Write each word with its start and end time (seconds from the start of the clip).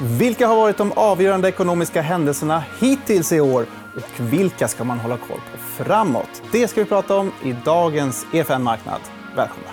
Vilka 0.00 0.46
har 0.46 0.56
varit 0.56 0.76
de 0.76 0.92
avgörande 0.92 1.48
ekonomiska 1.48 2.02
händelserna 2.02 2.64
hittills 2.80 3.32
i 3.32 3.40
år? 3.40 3.66
Och 3.96 4.20
vilka 4.20 4.68
ska 4.68 4.84
man 4.84 4.98
hålla 4.98 5.16
koll 5.16 5.40
på 5.52 5.84
framåt? 5.84 6.42
Det 6.52 6.68
ska 6.68 6.80
vi 6.80 6.86
prata 6.86 7.16
om 7.16 7.32
i 7.44 7.52
dagens 7.64 8.26
EFN 8.32 8.62
Marknad. 8.62 9.00
Välkomna! 9.36 9.68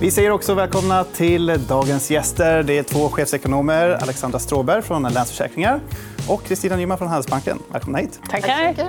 Vi 0.00 0.10
säger 0.10 0.30
också 0.30 0.54
välkomna 0.54 1.04
till 1.04 1.66
dagens 1.68 2.10
gäster. 2.10 2.62
Det 2.62 2.78
är 2.78 2.82
två 2.82 3.08
chefsekonomer, 3.08 3.88
Alexandra 4.02 4.38
Stråberg 4.38 4.82
från 4.82 5.02
Länsförsäkringar 5.02 5.80
och 6.28 6.44
Kristina 6.44 6.76
Nyman 6.76 6.98
från 6.98 7.08
Handelsbanken. 7.08 7.58
Välkomna 7.72 7.98
hit. 7.98 8.20
Tackar. 8.30 8.88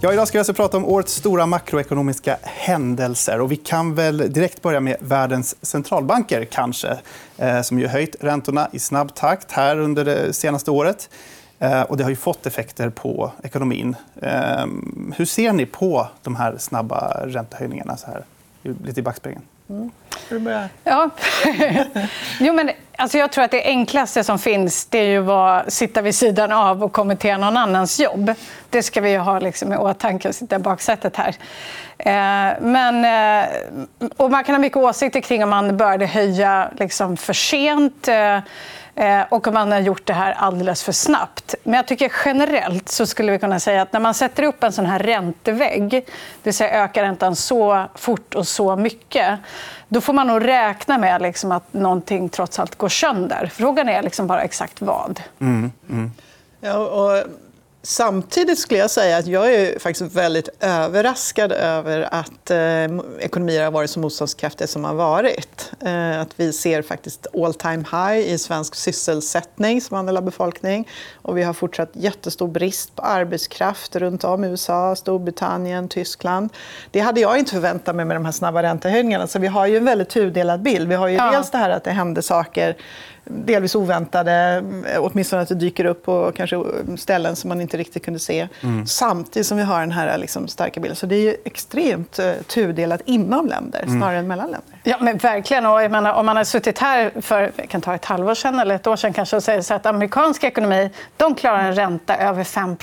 Ja, 0.00 0.12
idag 0.12 0.28
ska 0.28 0.38
vi 0.38 0.40
alltså 0.40 0.54
prata 0.54 0.76
om 0.76 0.84
årets 0.84 1.14
stora 1.14 1.46
makroekonomiska 1.46 2.36
händelser. 2.42 3.40
Och 3.40 3.52
vi 3.52 3.56
kan 3.56 3.94
väl 3.94 4.32
direkt 4.32 4.62
börja 4.62 4.80
med 4.80 4.96
världens 5.00 5.66
centralbanker, 5.66 6.44
kanske 6.44 6.98
eh, 7.38 7.62
som 7.62 7.78
ju 7.78 7.86
höjt 7.86 8.16
räntorna 8.20 8.68
i 8.72 8.78
snabb 8.78 9.14
takt 9.14 9.52
här 9.52 9.78
under 9.78 10.04
det 10.04 10.32
senaste 10.32 10.70
året. 10.70 11.10
Eh, 11.58 11.82
och 11.82 11.96
det 11.96 12.02
har 12.02 12.10
ju 12.10 12.16
fått 12.16 12.46
effekter 12.46 12.90
på 12.90 13.32
ekonomin. 13.42 13.96
Eh, 14.22 14.66
hur 15.16 15.24
ser 15.24 15.52
ni 15.52 15.66
på 15.66 16.08
de 16.22 16.36
här 16.36 16.56
snabba 16.58 17.26
räntehöjningarna 17.26 17.96
så 17.96 18.06
här, 18.06 18.24
lite 18.62 19.00
i 19.00 19.02
backspegeln? 19.02 19.42
Mm. 19.68 19.90
Ja. 20.84 21.10
jo, 22.40 22.52
men, 22.52 22.70
alltså, 22.96 23.18
jag 23.18 23.32
tror 23.32 23.44
att 23.44 23.50
det 23.50 23.64
enklaste 23.64 24.24
som 24.24 24.38
finns 24.38 24.86
det 24.86 24.98
är 24.98 25.06
ju 25.06 25.30
att 25.30 25.72
sitta 25.72 26.02
vid 26.02 26.14
sidan 26.14 26.52
av 26.52 26.84
och 26.84 26.92
kommentera 26.92 27.36
någon 27.36 27.56
annans 27.56 28.00
jobb. 28.00 28.32
Det 28.70 28.82
ska 28.82 29.00
vi 29.00 29.16
ha 29.16 29.38
liksom, 29.38 29.72
i 29.72 29.76
åtanke, 29.76 30.28
och 30.28 30.34
sitta 30.34 30.56
i 30.56 30.58
baksätet 30.58 31.16
här. 31.16 31.34
Eh, 31.98 32.60
men, 32.60 33.04
eh, 33.04 33.48
och 34.16 34.30
man 34.30 34.44
kan 34.44 34.54
ha 34.54 34.60
mycket 34.60 34.76
åsikter 34.76 35.20
kring 35.20 35.44
om 35.44 35.50
man 35.50 35.76
började 35.76 36.06
höja 36.06 36.70
liksom, 36.78 37.16
för 37.16 37.32
sent. 37.32 38.08
Eh, 38.08 38.38
och 39.28 39.46
om 39.46 39.54
man 39.54 39.72
har 39.72 39.80
gjort 39.80 40.06
det 40.06 40.12
här 40.12 40.32
alldeles 40.32 40.82
för 40.82 40.92
snabbt. 40.92 41.54
Men 41.62 41.74
jag 41.74 41.86
tycker 41.86 42.12
generellt 42.24 42.88
så 42.88 43.06
skulle 43.06 43.32
vi 43.32 43.38
kunna 43.38 43.60
säga 43.60 43.82
att 43.82 43.92
när 43.92 44.00
man 44.00 44.14
sätter 44.14 44.42
upp 44.42 44.64
en 44.64 44.72
sån 44.72 44.86
här 44.86 44.98
räntevägg, 44.98 45.90
det 45.90 46.04
vill 46.42 46.54
säga 46.54 46.84
ökar 46.84 47.02
räntan 47.02 47.36
så 47.36 47.84
fort 47.94 48.34
och 48.34 48.46
så 48.46 48.76
mycket, 48.76 49.38
då 49.88 50.00
får 50.00 50.12
man 50.12 50.26
nog 50.26 50.46
räkna 50.46 50.98
med 50.98 51.22
liksom 51.22 51.52
att 51.52 51.72
någonting 51.72 52.28
trots 52.28 52.58
allt 52.58 52.74
går 52.78 52.88
sönder. 52.88 53.50
Frågan 53.54 53.88
är 53.88 54.02
liksom 54.02 54.26
bara 54.26 54.42
exakt 54.42 54.80
vad. 54.80 55.20
Mm, 55.40 55.72
mm. 55.90 56.12
Ja, 56.60 56.76
och 56.76 57.24
Samtidigt 57.86 58.58
skulle 58.58 58.80
jag 58.80 58.90
säga 58.90 59.16
att 59.16 59.26
jag 59.26 59.54
är 59.54 59.78
faktiskt 59.78 60.16
väldigt 60.16 60.48
överraskad 60.60 61.52
över 61.52 62.08
att 62.10 62.50
eh, 62.50 62.56
ekonomier 63.20 63.64
har 63.64 63.70
varit 63.70 63.90
så 63.90 64.00
motståndskraftiga 64.00 64.68
som 64.68 64.84
har 64.84 64.94
varit. 64.94 65.72
Eh, 65.80 66.20
att 66.20 66.40
vi 66.40 66.52
ser 66.52 66.82
faktiskt 66.82 67.26
all 67.34 67.54
time 67.54 67.84
high 67.92 68.32
i 68.32 68.38
svensk 68.38 68.74
sysselsättning 68.74 69.80
som 69.80 69.96
andel 69.96 70.16
av 70.16 70.22
befolkning. 70.22 70.88
Och 71.14 71.38
vi 71.38 71.42
har 71.42 71.52
fortsatt 71.52 71.90
jättestor 71.92 72.48
brist 72.48 72.96
på 72.96 73.02
arbetskraft 73.02 73.96
runt 73.96 74.24
om 74.24 74.44
i 74.44 74.48
USA, 74.48 74.96
Storbritannien, 74.96 75.88
Tyskland. 75.88 76.50
Det 76.90 77.00
hade 77.00 77.20
jag 77.20 77.38
inte 77.38 77.52
förväntat 77.52 77.96
mig 77.96 78.04
med 78.04 78.16
de 78.16 78.24
här 78.24 78.32
snabba 78.32 78.62
räntehöjningarna. 78.62 79.26
Så 79.26 79.38
vi 79.38 79.46
har 79.46 79.66
ju 79.66 79.76
en 79.76 79.84
väldigt 79.84 80.08
tudelad 80.08 80.62
bild. 80.62 80.88
Vi 80.88 80.94
har 80.94 81.08
ju 81.08 81.14
ja. 81.14 81.30
dels 81.30 81.50
det 81.50 81.58
här 81.58 81.70
att 81.70 81.84
det 81.84 81.90
hände 81.90 82.22
saker 82.22 82.76
delvis 83.24 83.74
oväntade, 83.74 84.64
åtminstone 84.98 85.42
att 85.42 85.48
det 85.48 85.54
dyker 85.54 85.84
upp 85.84 86.04
på 86.04 86.32
kanske 86.36 86.62
ställen 86.96 87.36
som 87.36 87.48
man 87.48 87.60
inte 87.60 87.76
riktigt 87.76 88.04
kunde 88.04 88.20
se. 88.20 88.48
Mm. 88.60 88.86
Samtidigt 88.86 89.46
som 89.46 89.56
vi 89.56 89.62
har 89.62 89.80
den 89.80 89.92
här 89.92 90.18
liksom 90.18 90.48
starka 90.48 90.80
bilden. 90.80 90.96
Så 90.96 91.06
det 91.06 91.14
är 91.14 91.20
ju 91.20 91.36
extremt 91.44 92.18
uh, 92.18 92.32
tudelat 92.42 93.00
inom 93.04 93.46
länder 93.46 93.82
mm. 93.82 94.00
snarare 94.00 94.18
än 94.18 94.26
mellan 94.26 94.50
länder. 94.50 94.78
Ja, 94.82 94.96
men 95.00 95.18
verkligen. 95.18 95.66
Och 95.66 95.82
jag 95.82 95.90
menar, 95.90 96.12
om 96.12 96.26
man 96.26 96.36
har 96.36 96.44
suttit 96.44 96.78
här 96.78 97.12
för 97.20 97.52
jag 97.56 97.68
kan 97.68 97.80
ta 97.80 97.94
ett 97.94 98.04
halvår 98.04 98.34
sedan 98.34 98.60
eller 98.60 98.74
ett 98.74 98.86
år 98.86 98.96
sedan 98.96 99.12
kanske 99.12 99.36
och 99.36 99.42
säger 99.42 99.62
så 99.62 99.74
att 99.74 99.86
amerikansk 99.86 100.44
ekonomi 100.44 100.90
de 101.16 101.34
klarar 101.34 101.58
en 101.58 101.74
ränta 101.74 102.16
över 102.16 102.44
5 102.44 102.76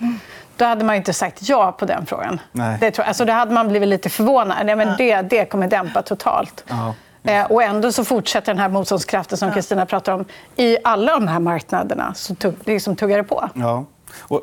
mm. 0.00 0.18
Då 0.56 0.64
hade 0.64 0.84
man 0.84 0.96
inte 0.96 1.12
sagt 1.12 1.48
ja 1.48 1.72
på 1.72 1.84
den 1.84 2.06
frågan. 2.06 2.40
Nej. 2.52 2.78
Det, 2.80 2.90
tror, 2.90 3.04
alltså, 3.04 3.24
då 3.24 3.32
hade 3.32 3.52
man 3.52 3.68
blivit 3.68 3.88
lite 3.88 4.10
förvånad. 4.10 4.66
Nej, 4.66 4.76
men 4.76 4.96
det, 4.98 5.22
det 5.22 5.44
kommer 5.44 5.68
dämpa 5.68 6.02
totalt. 6.02 6.64
Ja. 6.68 6.94
Eh, 7.22 7.44
och 7.44 7.62
ändå 7.62 7.92
så 7.92 8.04
fortsätter 8.04 8.52
den 8.52 8.60
här 8.60 8.68
motståndskraften 8.68 9.38
som 9.38 9.52
Kristina 9.52 9.86
pratar 9.86 10.12
om 10.12 10.24
i 10.56 10.76
alla 10.84 11.12
de 11.12 11.28
här 11.28 11.40
marknaderna. 11.40 12.14
Så 12.14 12.34
tugg, 12.34 12.54
liksom 12.64 12.96
tuggar 12.96 13.16
det 13.16 13.24
på. 13.24 13.48
Ja. 13.54 13.84
Och, 14.18 14.40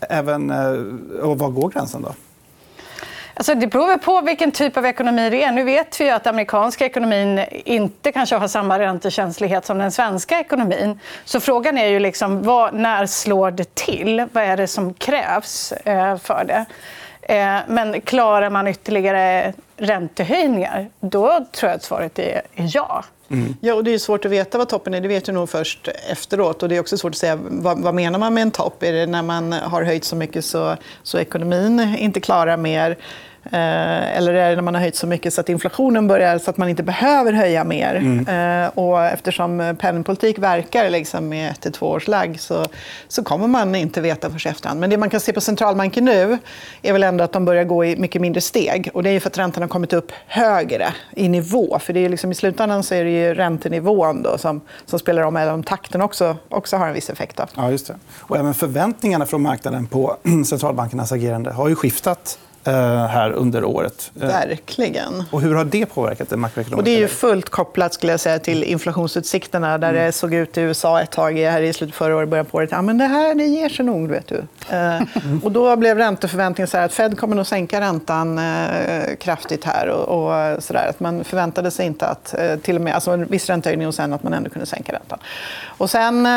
även, 0.00 0.50
eh, 0.50 1.24
och 1.24 1.38
var 1.38 1.48
går 1.48 1.68
gränsen? 1.68 2.02
då? 2.02 2.14
Alltså, 3.36 3.54
det 3.54 3.66
beror 3.66 3.96
på 3.96 4.20
vilken 4.20 4.50
typ 4.50 4.76
av 4.76 4.86
ekonomi 4.86 5.30
det 5.30 5.42
är. 5.42 5.52
Nu 5.52 5.64
vet 5.64 6.00
vi 6.00 6.10
att 6.10 6.26
amerikanska 6.26 6.86
ekonomin 6.86 7.44
inte 7.50 8.12
kanske 8.12 8.36
har 8.36 8.48
samma 8.48 8.78
räntekänslighet 8.78 9.66
som 9.66 9.78
den 9.78 9.92
svenska 9.92 10.40
ekonomin. 10.40 11.00
Så 11.24 11.40
frågan 11.40 11.78
är 11.78 11.86
ju 11.86 11.98
liksom, 11.98 12.42
vad, 12.42 12.74
när 12.74 13.06
slår 13.06 13.50
det 13.50 13.74
till? 13.74 14.26
Vad 14.32 14.44
är 14.44 14.56
det 14.56 14.66
som 14.66 14.94
krävs 14.94 15.72
eh, 15.72 16.16
för 16.16 16.44
det? 16.44 16.64
Eh, 17.34 17.58
men 17.68 18.00
klarar 18.00 18.50
man 18.50 18.68
ytterligare 18.68 19.52
räntehöjningar, 19.76 20.90
då 21.00 21.46
tror 21.52 21.70
jag 21.70 21.76
att 21.76 21.82
svaret 21.82 22.18
är 22.18 22.42
ja. 22.54 23.04
Mm. 23.28 23.56
Ja, 23.60 23.74
och 23.74 23.84
det 23.84 23.94
är 23.94 23.98
svårt 23.98 24.24
att 24.24 24.30
veta 24.30 24.58
vad 24.58 24.68
toppen 24.68 24.94
är. 24.94 25.00
Det 25.00 25.08
vet 25.08 25.24
du 25.24 25.32
nog 25.32 25.48
först 25.48 25.88
efteråt. 26.10 26.62
Och 26.62 26.68
det 26.68 26.76
är 26.76 26.80
också 26.80 26.98
svårt 26.98 27.12
att 27.12 27.18
säga 27.18 27.38
vad, 27.42 27.78
vad 27.78 27.94
menar 27.94 28.18
man 28.18 28.34
med 28.34 28.42
en 28.42 28.50
topp. 28.50 28.82
Är 28.82 28.92
det 28.92 29.06
när 29.06 29.22
man 29.22 29.52
har 29.52 29.82
höjt 29.82 30.04
så 30.04 30.16
mycket 30.16 30.44
så, 30.44 30.76
så 31.02 31.18
ekonomin 31.18 31.96
inte 31.98 32.20
klarar 32.20 32.56
mer? 32.56 32.96
Eh, 33.44 34.16
eller 34.16 34.34
är 34.34 34.50
det 34.50 34.54
när 34.54 34.62
man 34.62 34.74
har 34.74 34.80
höjt 34.80 34.96
så 34.96 35.06
mycket 35.06 35.34
så 35.34 35.40
att 35.40 35.48
inflationen 35.48 36.06
börjar 36.06 36.38
så 36.38 36.50
att 36.50 36.56
man 36.56 36.68
inte 36.68 36.82
behöver 36.82 37.32
höja 37.32 37.64
mer? 37.64 37.94
Mm. 37.94 38.64
Eh, 38.64 38.68
och 38.74 39.04
eftersom 39.04 39.76
penningpolitik 39.80 40.38
verkar 40.38 40.90
liksom 40.90 41.28
med 41.28 41.50
ett 41.50 41.60
till 41.60 41.72
två 41.72 41.86
års 41.86 42.08
lag 42.08 42.36
så, 42.40 42.66
så 43.08 43.24
kommer 43.24 43.48
man 43.48 43.74
inte 43.74 44.00
veta 44.00 44.30
först 44.30 44.46
efterhand. 44.46 44.80
Men 44.80 44.90
det 44.90 44.96
man 44.96 45.10
kan 45.10 45.20
se 45.20 45.32
på 45.32 45.40
centralbanken 45.40 46.04
nu 46.04 46.38
är 46.82 46.92
väl 46.92 47.02
ändå 47.02 47.24
att 47.24 47.32
de 47.32 47.44
börjar 47.44 47.64
gå 47.64 47.84
i 47.84 47.96
mycket 47.96 48.20
mindre 48.20 48.40
steg. 48.40 48.90
Och 48.94 49.02
det 49.02 49.10
är 49.10 49.20
för 49.20 49.30
att 49.30 49.38
räntan 49.38 49.62
har 49.62 49.68
kommit 49.68 49.92
upp 49.92 50.12
högre 50.26 50.94
i 51.16 51.28
nivå. 51.28 51.78
För 51.78 51.92
det 51.92 52.00
är 52.00 52.08
liksom, 52.08 52.30
I 52.30 52.34
slutändan 52.34 52.82
så 52.82 52.94
är 52.94 53.04
det 53.04 53.10
ju 53.10 53.34
räntenivån 53.34 54.22
då 54.22 54.38
som, 54.38 54.60
som 54.86 54.98
spelar 54.98 55.22
om, 55.22 55.36
även 55.36 55.54
om 55.54 55.62
takten 55.62 56.00
också, 56.00 56.36
också 56.48 56.76
har 56.76 56.88
en 56.88 56.94
viss 56.94 57.10
effekt. 57.10 57.36
Då. 57.36 57.44
Ja, 57.56 57.70
just 57.70 57.86
det. 57.86 57.94
Och 58.20 58.36
även 58.36 58.54
förväntningarna 58.54 59.26
från 59.26 59.42
marknaden 59.42 59.86
på 59.86 60.16
centralbankernas 60.46 61.12
agerande 61.12 61.52
har 61.52 61.68
ju 61.68 61.74
skiftat 61.74 62.38
här 62.72 63.30
under 63.30 63.64
året. 63.64 64.10
Eh, 64.20 64.26
Verkligen. 64.26 65.24
Och 65.30 65.40
hur 65.40 65.54
har 65.54 65.64
det 65.64 65.86
påverkat 65.86 66.30
det 66.30 66.36
makroekonomiska 66.36 66.76
och 66.76 66.84
Det 66.84 66.90
är 66.90 66.98
ju 66.98 67.08
fullt 67.08 67.48
kopplat 67.48 67.94
skulle 67.94 68.12
jag 68.12 68.20
säga, 68.20 68.38
till 68.38 68.64
inflationsutsikterna. 68.64 69.78
Där 69.78 69.88
mm. 69.88 70.04
det 70.04 70.12
såg 70.12 70.34
ut 70.34 70.58
i 70.58 70.60
USA 70.60 71.00
ett 71.00 71.10
tag 71.10 71.38
här 71.38 71.62
i 71.62 71.72
slutet 71.72 71.96
förra 71.96 72.16
året, 72.16 72.28
början 72.28 72.46
på 72.46 72.58
året. 72.58 72.70
Ja, 72.72 72.82
men 72.82 72.98
det 72.98 73.04
här 73.04 73.34
det 73.34 73.44
ger 73.44 73.68
sig 73.68 73.84
nog. 73.84 74.08
Vet 74.08 74.28
du. 74.28 74.42
Mm. 74.68 75.06
Och 75.44 75.52
då 75.52 75.76
blev 75.76 75.98
ränteförväntningen 75.98 76.68
så 76.68 76.78
att 76.78 76.92
Fed 76.92 77.18
kommer 77.18 77.36
nog 77.36 77.46
sänka 77.46 77.80
räntan 77.80 78.40
kraftigt. 79.20 79.64
här. 79.64 79.88
Och, 79.88 80.24
och 80.24 80.62
så 80.62 80.72
där. 80.72 80.88
Att 80.88 81.00
man 81.00 81.24
förväntade 81.24 81.70
sig 81.70 81.86
inte 81.86 82.06
att 82.06 82.34
till 82.62 82.76
och 82.76 82.82
med, 82.82 82.94
alltså 82.94 83.10
en 83.10 83.26
viss 83.26 83.46
räntehöjning 83.46 83.88
och 83.88 83.94
sen 83.94 84.12
att 84.12 84.22
man 84.22 84.32
ändå 84.32 84.50
kunde 84.50 84.66
sänka 84.66 84.92
räntan. 84.92 85.18
Och 85.66 85.90
sen, 85.90 86.28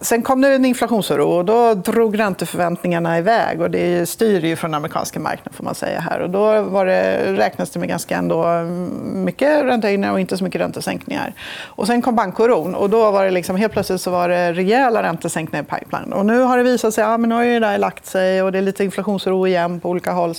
sen 0.00 0.22
kom 0.22 0.40
det 0.40 0.48
en 0.48 0.64
inflationsoro 0.64 1.28
och 1.28 1.44
då 1.44 1.74
drog 1.74 2.18
ränteförväntningarna 2.18 3.18
iväg. 3.18 3.60
Och 3.60 3.70
det 3.70 4.08
styr 4.08 4.44
ju 4.44 4.56
från 4.56 4.70
den 4.70 4.76
amerikanska 4.78 5.20
marknaden 5.20 5.52
man 5.62 5.71
säga 5.76 6.00
här. 6.00 6.20
Och 6.20 6.30
då 6.30 6.62
var 6.62 6.86
det, 6.86 7.32
räknas 7.32 7.70
det 7.70 7.78
med 7.78 7.88
ganska 7.88 8.16
ändå 8.16 8.62
mycket 9.02 9.64
räntehöjningar 9.64 10.12
och 10.12 10.20
inte 10.20 10.36
så 10.36 10.44
mycket 10.44 10.60
räntesänkningar. 10.60 11.34
Och 11.64 11.86
sen 11.86 12.02
kom 12.02 12.16
bankoron 12.16 12.74
och 12.74 12.90
då 12.90 13.10
var 13.10 13.24
det 13.24 13.30
liksom, 13.30 13.56
helt 13.56 13.72
plötsligt 13.72 14.00
så 14.00 14.10
var 14.10 14.28
det 14.28 14.52
rejäla 14.52 15.02
räntesänkningar 15.02 15.64
i 15.64 15.66
pipeline. 15.66 16.12
Och 16.12 16.26
nu 16.26 16.40
har 16.40 16.56
det 16.56 16.62
visat 16.62 16.94
sig 16.94 17.04
att 17.04 17.10
ja, 17.10 17.16
nu 17.16 17.34
har 17.34 17.44
det 17.44 17.58
där 17.58 17.78
lagt 17.78 18.06
sig 18.06 18.42
och 18.42 18.52
det 18.52 18.58
är 18.58 18.62
lite 18.62 18.84
inflationsoro 18.84 19.46
igen 19.46 19.80
på 19.80 19.90
olika 19.90 20.12
håll. 20.12 20.34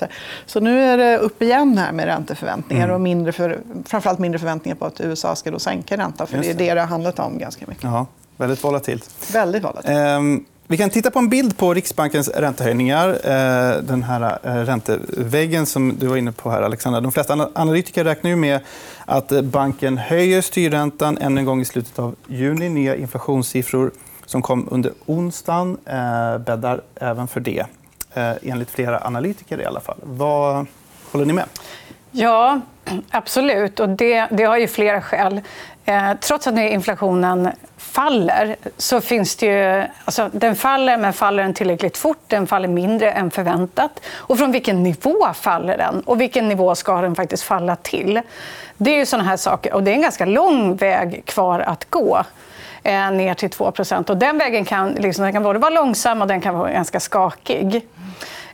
Så 0.45 0.59
nu 0.59 0.83
är 0.83 0.97
det 0.97 1.17
upp 1.17 1.41
igen 1.41 1.77
här 1.77 1.91
med 1.91 2.05
ränteförväntningar 2.05 2.83
mm. 2.83 2.95
och 2.95 3.01
mindre 3.01 3.31
för, 3.31 3.59
framförallt 3.85 4.19
mindre 4.19 4.39
förväntningar 4.39 4.75
på 4.75 4.85
att 4.85 5.01
USA 5.01 5.35
ska 5.35 5.51
då 5.51 5.59
sänka 5.59 5.97
räntan. 5.97 6.27
För 6.27 6.37
det 6.37 6.49
är 6.49 6.53
det 6.53 6.73
det 6.73 6.79
har 6.79 6.87
handlat 6.87 7.19
om 7.19 7.37
ganska 7.37 7.65
mycket. 7.67 7.83
Ja, 7.83 8.05
väldigt 8.37 8.63
volatilt. 8.63 9.33
Väldigt 9.33 9.63
volatilt. 9.63 9.97
Ehm... 9.97 10.45
Vi 10.67 10.77
kan 10.77 10.89
titta 10.89 11.11
på 11.11 11.19
en 11.19 11.29
bild 11.29 11.57
på 11.57 11.73
Riksbankens 11.73 12.27
räntehöjningar. 12.27 13.09
Eh, 13.09 13.83
den 13.83 14.03
här 14.03 14.39
eh, 14.43 14.55
ränteväggen 14.55 15.65
som 15.65 15.95
du 15.99 16.07
var 16.07 16.17
inne 16.17 16.31
på 16.31 16.49
här, 16.49 16.61
Alexandra. 16.61 17.01
De 17.01 17.11
flesta 17.11 17.49
analytiker 17.55 18.03
räknar 18.03 18.29
ju 18.29 18.35
med 18.35 18.59
att 19.05 19.29
banken 19.43 19.97
höjer 19.97 20.41
styrräntan 20.41 21.17
än 21.17 21.37
en 21.37 21.45
gång 21.45 21.61
i 21.61 21.65
slutet 21.65 21.99
av 21.99 22.15
juni. 22.27 22.69
Nya 22.69 22.95
inflationssiffror 22.95 23.91
som 24.25 24.41
kom 24.41 24.67
under 24.71 24.91
onsdagen 25.05 25.77
eh, 25.85 26.37
bäddar 26.37 26.81
även 26.95 27.27
för 27.27 27.39
det, 27.39 27.65
enligt 28.41 28.69
flera 28.69 28.99
analytiker. 28.99 29.61
i 29.61 29.65
alla 29.65 29.79
fall. 29.79 29.97
Vad 30.03 30.65
håller 31.11 31.25
ni 31.25 31.33
med? 31.33 31.45
Ja, 32.15 32.61
absolut. 33.09 33.79
Och 33.79 33.89
det, 33.89 34.27
det 34.31 34.43
har 34.43 34.57
ju 34.57 34.67
flera 34.67 35.01
skäl. 35.01 35.41
Eh, 35.85 36.13
trots 36.19 36.47
att 36.47 36.57
inflationen 36.57 37.49
faller 37.77 38.55
så 38.77 39.01
finns 39.01 39.35
det 39.35 39.45
ju... 39.45 39.85
Alltså, 40.05 40.29
den 40.33 40.55
faller, 40.55 40.97
men 40.97 41.13
faller 41.13 41.43
den 41.43 41.53
tillräckligt 41.53 41.97
fort? 41.97 42.23
Den 42.27 42.47
faller 42.47 42.67
mindre 42.67 43.11
än 43.11 43.31
förväntat. 43.31 43.99
Och 44.13 44.37
från 44.37 44.51
vilken 44.51 44.83
nivå 44.83 45.33
faller 45.33 45.77
den? 45.77 46.01
Och 46.01 46.21
vilken 46.21 46.49
nivå 46.49 46.75
ska 46.75 47.01
den 47.01 47.15
faktiskt 47.15 47.43
falla 47.43 47.75
till? 47.75 48.21
Det 48.77 48.91
är 48.91 48.97
ju 48.97 49.05
såna 49.05 49.23
här 49.23 49.37
saker. 49.37 49.73
Och 49.73 49.83
det 49.83 49.91
är 49.91 49.95
en 49.95 50.01
ganska 50.01 50.25
lång 50.25 50.75
väg 50.75 51.25
kvar 51.25 51.59
att 51.59 51.89
gå 51.89 52.23
eh, 52.83 53.11
ner 53.11 53.33
till 53.33 53.49
2 53.49 53.73
och 54.07 54.17
Den 54.17 54.37
vägen 54.37 54.65
kan, 54.65 54.91
liksom, 54.91 55.23
den 55.23 55.33
kan 55.33 55.43
både 55.43 55.59
vara 55.59 55.69
långsam 55.69 56.21
och 56.21 56.27
den 56.27 56.41
kan 56.41 56.57
vara 56.57 56.71
ganska 56.71 56.99
skakig. 56.99 57.87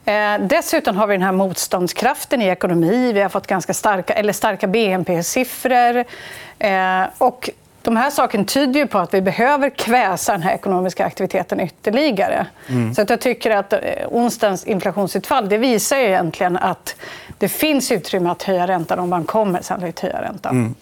Eh, 0.09 0.39
dessutom 0.39 0.97
har 0.97 1.07
vi 1.07 1.13
den 1.13 1.21
här 1.21 1.31
motståndskraften 1.31 2.41
i 2.41 2.45
ekonomi. 2.45 3.13
Vi 3.13 3.21
har 3.21 3.29
fått 3.29 3.47
ganska 3.47 3.73
starka, 3.73 4.13
eller 4.13 4.33
starka 4.33 4.67
BNP-siffror. 4.67 6.03
Eh, 6.59 7.03
och 7.17 7.49
de 7.81 7.97
här 7.97 8.09
sakerna 8.09 8.43
tyder 8.43 8.85
på 8.85 8.97
att 8.97 9.13
vi 9.13 9.21
behöver 9.21 9.69
kväsa 9.69 10.31
den 10.31 10.41
här 10.41 10.53
ekonomiska 10.53 11.05
aktiviteten 11.05 11.59
ytterligare. 11.59 12.47
Mm. 12.67 12.95
Så 12.95 13.01
att 13.01 13.09
jag 13.09 13.21
tycker 13.21 13.51
att 13.51 13.73
eh, 13.73 13.79
onsdagens 14.07 14.65
inflationsutfall 14.65 15.49
det 15.49 15.57
visar 15.57 15.97
egentligen 15.97 16.57
att 16.57 16.95
det 17.37 17.49
finns 17.49 17.91
utrymme 17.91 18.29
att 18.29 18.43
höja 18.43 18.67
räntan 18.67 18.99
om 18.99 19.09
man 19.09 19.23
kommer 19.23 19.61
sannolikt 19.61 19.99
höja 19.99 20.21
räntan. 20.21 20.51
Mm. 20.51 20.75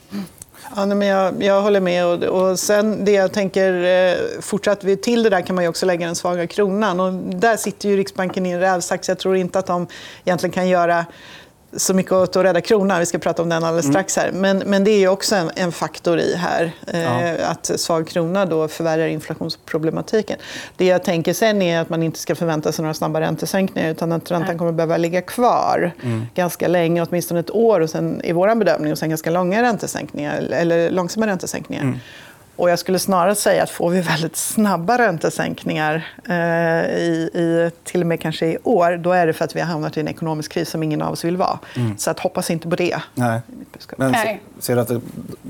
Ja, 0.75 0.85
men 0.85 1.07
jag, 1.07 1.43
jag 1.43 1.61
håller 1.61 1.79
med. 1.79 2.05
Och, 2.05 2.23
och 2.23 2.59
sen 2.59 3.05
det 3.05 3.11
jag 3.11 3.33
tänker, 3.33 3.83
eh, 3.83 4.41
fortsatt 4.41 4.81
till 5.01 5.23
det 5.23 5.29
där 5.29 5.41
kan 5.41 5.55
man 5.55 5.63
ju 5.63 5.69
också 5.69 5.85
lägga 5.85 6.05
den 6.05 6.15
svaga 6.15 6.47
kronan. 6.47 6.99
Och 6.99 7.13
där 7.13 7.57
sitter 7.57 7.89
ju 7.89 7.97
Riksbanken 7.97 8.45
i 8.45 8.49
en 8.49 8.59
rävsax. 8.59 9.09
Jag 9.09 9.19
tror 9.19 9.35
inte 9.35 9.59
att 9.59 9.65
de 9.65 9.87
egentligen 10.25 10.53
kan 10.53 10.67
göra 10.67 11.05
så 11.75 11.93
mycket 11.93 12.11
åt 12.11 12.35
att 12.35 12.43
rädda 12.43 12.61
kronan. 12.61 12.99
Vi 12.99 13.05
ska 13.05 13.17
prata 13.17 13.41
om 13.41 13.49
den 13.49 13.63
alldeles 13.63 13.85
mm. 13.85 13.93
strax. 13.93 14.17
här. 14.17 14.31
Men, 14.31 14.57
men 14.57 14.83
det 14.83 14.91
är 14.91 15.07
också 15.07 15.35
en, 15.35 15.51
en 15.55 15.71
faktor 15.71 16.19
i 16.19 16.35
här. 16.35 16.71
Eh, 16.87 17.01
ja. 17.01 17.45
Att 17.45 17.65
svag 17.79 18.07
krona 18.07 18.45
då 18.45 18.67
förvärrar 18.67 19.07
inflationsproblematiken. 19.07 20.37
Det 20.77 20.85
jag 20.85 21.03
tänker 21.03 21.33
sen 21.33 21.61
är 21.61 21.81
att 21.81 21.89
man 21.89 22.03
inte 22.03 22.19
ska 22.19 22.35
förvänta 22.35 22.71
sig 22.71 22.83
några 22.83 22.93
snabba 22.93 23.21
räntesänkningar 23.21 23.91
utan 23.91 24.11
att 24.11 24.31
räntan 24.31 24.57
kommer 24.57 24.69
att 24.69 24.75
behöva 24.75 24.97
ligga 24.97 25.21
kvar 25.21 25.91
mm. 26.03 26.25
ganska 26.35 26.67
länge, 26.67 27.05
åtminstone 27.09 27.39
ett 27.39 27.51
år 27.51 27.79
och 27.79 27.89
sen, 27.89 28.21
i 28.23 28.31
vår 28.31 28.55
bedömning 28.55 28.91
och 28.91 28.97
sen 28.97 29.09
ganska 29.09 29.29
långa 29.29 29.61
räntesänkningar, 29.61 30.41
eller 30.51 30.91
långsamma 30.91 31.27
räntesänkningar. 31.27 31.83
Mm. 31.83 31.99
Och 32.57 32.69
jag 32.69 32.79
skulle 32.79 32.99
snarare 32.99 33.35
säga 33.35 33.63
att 33.63 33.69
får 33.69 33.89
vi 33.89 34.01
väldigt 34.01 34.35
snabba 34.35 34.97
räntesänkningar 34.97 36.07
eh, 36.29 36.35
i, 36.97 37.29
i, 37.33 37.71
till 37.83 38.01
och 38.01 38.07
med 38.07 38.21
kanske 38.21 38.45
i 38.45 38.57
år, 38.63 38.97
då 38.97 39.11
är 39.11 39.27
det 39.27 39.33
för 39.33 39.45
att 39.45 39.55
vi 39.55 39.59
har 39.59 39.67
hamnat 39.67 39.97
i 39.97 39.99
en 39.99 40.07
ekonomisk 40.07 40.51
kris 40.51 40.69
som 40.69 40.83
ingen 40.83 41.01
av 41.01 41.13
oss 41.13 41.25
vill 41.25 41.37
vara. 41.37 41.59
Mm. 41.75 41.97
Så 41.97 42.11
att 42.11 42.19
hoppas 42.19 42.51
inte 42.51 42.69
på 42.69 42.75
det. 42.75 42.97
Nej. 43.15 43.41
Men 43.97 44.15
ser 44.59 44.75
du 44.75 44.81
att 44.81 44.91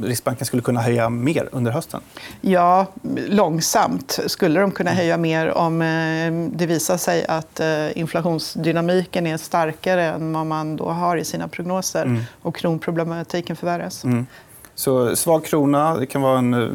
Riksbanken 0.04 0.46
skulle 0.46 0.62
kunna 0.62 0.82
höja 0.82 1.10
mer 1.10 1.50
under 1.52 1.72
hösten? 1.72 2.02
Ja, 2.42 2.86
långsamt 3.28 4.20
skulle 4.28 4.60
de 4.60 4.72
kunna 4.72 4.92
höja 4.92 5.18
mer 5.18 5.50
om 5.50 5.82
eh, 5.82 6.58
det 6.58 6.66
visar 6.66 6.98
sig 6.98 7.26
att 7.28 7.60
eh, 7.60 7.98
inflationsdynamiken 7.98 9.28
är 9.28 9.38
starkare 9.38 10.04
än 10.06 10.34
vad 10.34 10.46
man 10.46 10.76
då 10.76 10.90
har 10.90 11.18
i 11.18 11.26
sina 11.26 11.48
prognoser 11.48 12.06
mm. 12.06 12.24
och 12.42 12.56
kronproblematiken 12.56 13.56
förvärras. 13.56 14.04
Mm. 14.04 14.26
Så 14.78 15.16
svag 15.16 15.46
krona 15.46 15.98
det 15.98 16.06
kan 16.06 16.22
vara 16.22 16.38
en 16.38 16.54
eh, 16.54 16.70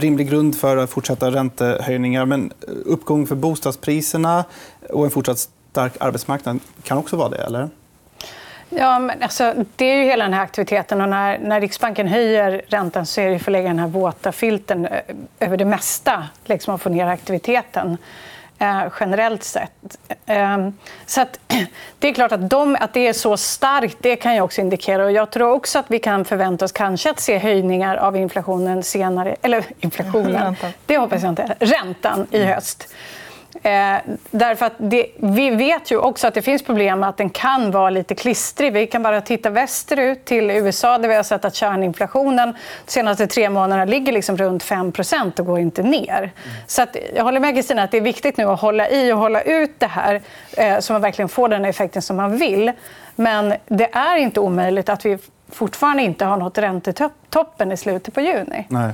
rimlig 0.00 0.30
grund 0.30 0.56
för 0.56 0.86
fortsatta 0.86 1.30
räntehöjningar. 1.30 2.24
Men 2.26 2.52
uppgång 2.84 3.26
för 3.26 3.34
bostadspriserna 3.34 4.44
och 4.90 5.04
en 5.04 5.10
fortsatt 5.10 5.38
stark 5.70 5.92
arbetsmarknad 6.00 6.60
kan 6.82 6.98
också 6.98 7.16
vara 7.16 7.28
det, 7.28 7.36
eller? 7.36 7.68
Ja, 8.68 8.98
men 8.98 9.22
alltså, 9.22 9.54
det 9.76 9.84
är 9.84 9.96
ju 9.96 10.04
hela 10.04 10.24
den 10.24 10.32
här 10.32 10.42
aktiviteten. 10.42 11.00
Och 11.00 11.08
när, 11.08 11.38
när 11.38 11.60
Riksbanken 11.60 12.08
höjer 12.08 12.62
räntan 12.68 13.06
så 13.06 13.20
är 13.20 13.30
det 13.30 13.38
för 13.38 13.50
att 13.50 13.52
lägga 13.52 13.68
den 13.68 13.78
här 13.78 13.88
våta 13.88 14.32
filten 14.32 14.86
eh, 14.86 15.00
över 15.40 15.56
det 15.56 15.64
mesta 15.64 16.28
liksom, 16.44 16.74
att 16.74 16.82
få 16.82 16.88
ner 16.88 17.06
aktiviteten 17.06 17.98
generellt 19.00 19.44
sett. 19.44 19.98
Eh, 20.26 20.68
så 21.06 21.20
att, 21.20 21.38
det 21.98 22.08
är 22.08 22.14
klart 22.14 22.32
att, 22.32 22.50
de, 22.50 22.76
att 22.80 22.94
det 22.94 23.08
är 23.08 23.12
så 23.12 23.36
starkt 23.36 23.96
det 24.00 24.16
kan 24.16 24.34
jag 24.34 24.44
också 24.44 24.60
indikera. 24.60 25.04
Och 25.04 25.12
jag 25.12 25.30
tror 25.30 25.50
också 25.50 25.78
att 25.78 25.86
vi 25.88 25.98
kan 25.98 26.24
förvänta 26.24 26.64
oss 26.64 26.72
kanske 26.72 27.10
att 27.10 27.20
se 27.20 27.38
höjningar 27.38 27.96
av 27.96 28.16
inflationen 28.16 28.82
senare. 28.82 29.36
Eller 29.42 29.64
inflationen, 29.80 30.56
det 30.86 30.98
hoppas 30.98 31.22
jag 31.22 31.32
inte. 31.32 31.56
Räntan 31.58 32.26
i 32.30 32.44
höst. 32.44 32.88
Eh, 33.64 33.96
därför 34.30 34.66
att 34.66 34.72
det, 34.78 35.06
vi 35.16 35.50
vet 35.50 35.90
ju 35.90 35.98
också 35.98 36.26
att 36.26 36.34
det 36.34 36.42
finns 36.42 36.62
problem 36.62 37.00
med 37.00 37.08
att 37.08 37.16
den 37.16 37.30
kan 37.30 37.70
vara 37.70 37.90
lite 37.90 38.14
klistrig. 38.14 38.72
Vi 38.72 38.86
kan 38.86 39.02
bara 39.02 39.20
titta 39.20 39.50
västerut 39.50 40.24
till 40.24 40.50
USA 40.50 40.98
där 40.98 41.08
vi 41.08 41.14
har 41.14 41.22
sett 41.22 41.44
att 41.44 41.54
kärninflationen 41.54 42.54
de 42.86 42.92
senaste 42.92 43.26
tre 43.26 43.50
månaderna 43.50 43.84
ligger 43.84 44.12
liksom 44.12 44.36
runt 44.36 44.64
5% 44.64 45.40
och 45.40 45.46
går 45.46 45.58
inte 45.58 45.82
ner. 45.82 46.18
Mm. 46.18 46.30
Så 46.66 46.82
att, 46.82 46.96
jag 47.16 47.24
håller 47.24 47.40
med 47.40 47.54
Kristina 47.54 47.82
att 47.82 47.90
det 47.90 47.96
är 47.96 48.00
viktigt 48.00 48.36
nu 48.36 48.44
att 48.44 48.60
hålla 48.60 48.88
i 48.88 49.12
och 49.12 49.18
hålla 49.18 49.42
ut 49.42 49.80
det 49.80 49.86
här 49.86 50.20
eh, 50.56 50.78
så 50.78 50.92
man 50.92 51.02
verkligen 51.02 51.28
får 51.28 51.48
den 51.48 51.64
effekten 51.64 52.02
som 52.02 52.16
man 52.16 52.38
vill. 52.38 52.72
Men 53.16 53.54
det 53.66 53.94
är 53.94 54.16
inte 54.16 54.40
omöjligt 54.40 54.88
att 54.88 55.06
vi 55.06 55.18
fortfarande 55.48 56.02
inte 56.02 56.24
har 56.24 56.36
nått 56.36 56.58
räntetoppen 56.58 57.72
i 57.72 57.76
slutet 57.76 58.14
på 58.14 58.20
juni. 58.20 58.66
Nej. 58.68 58.92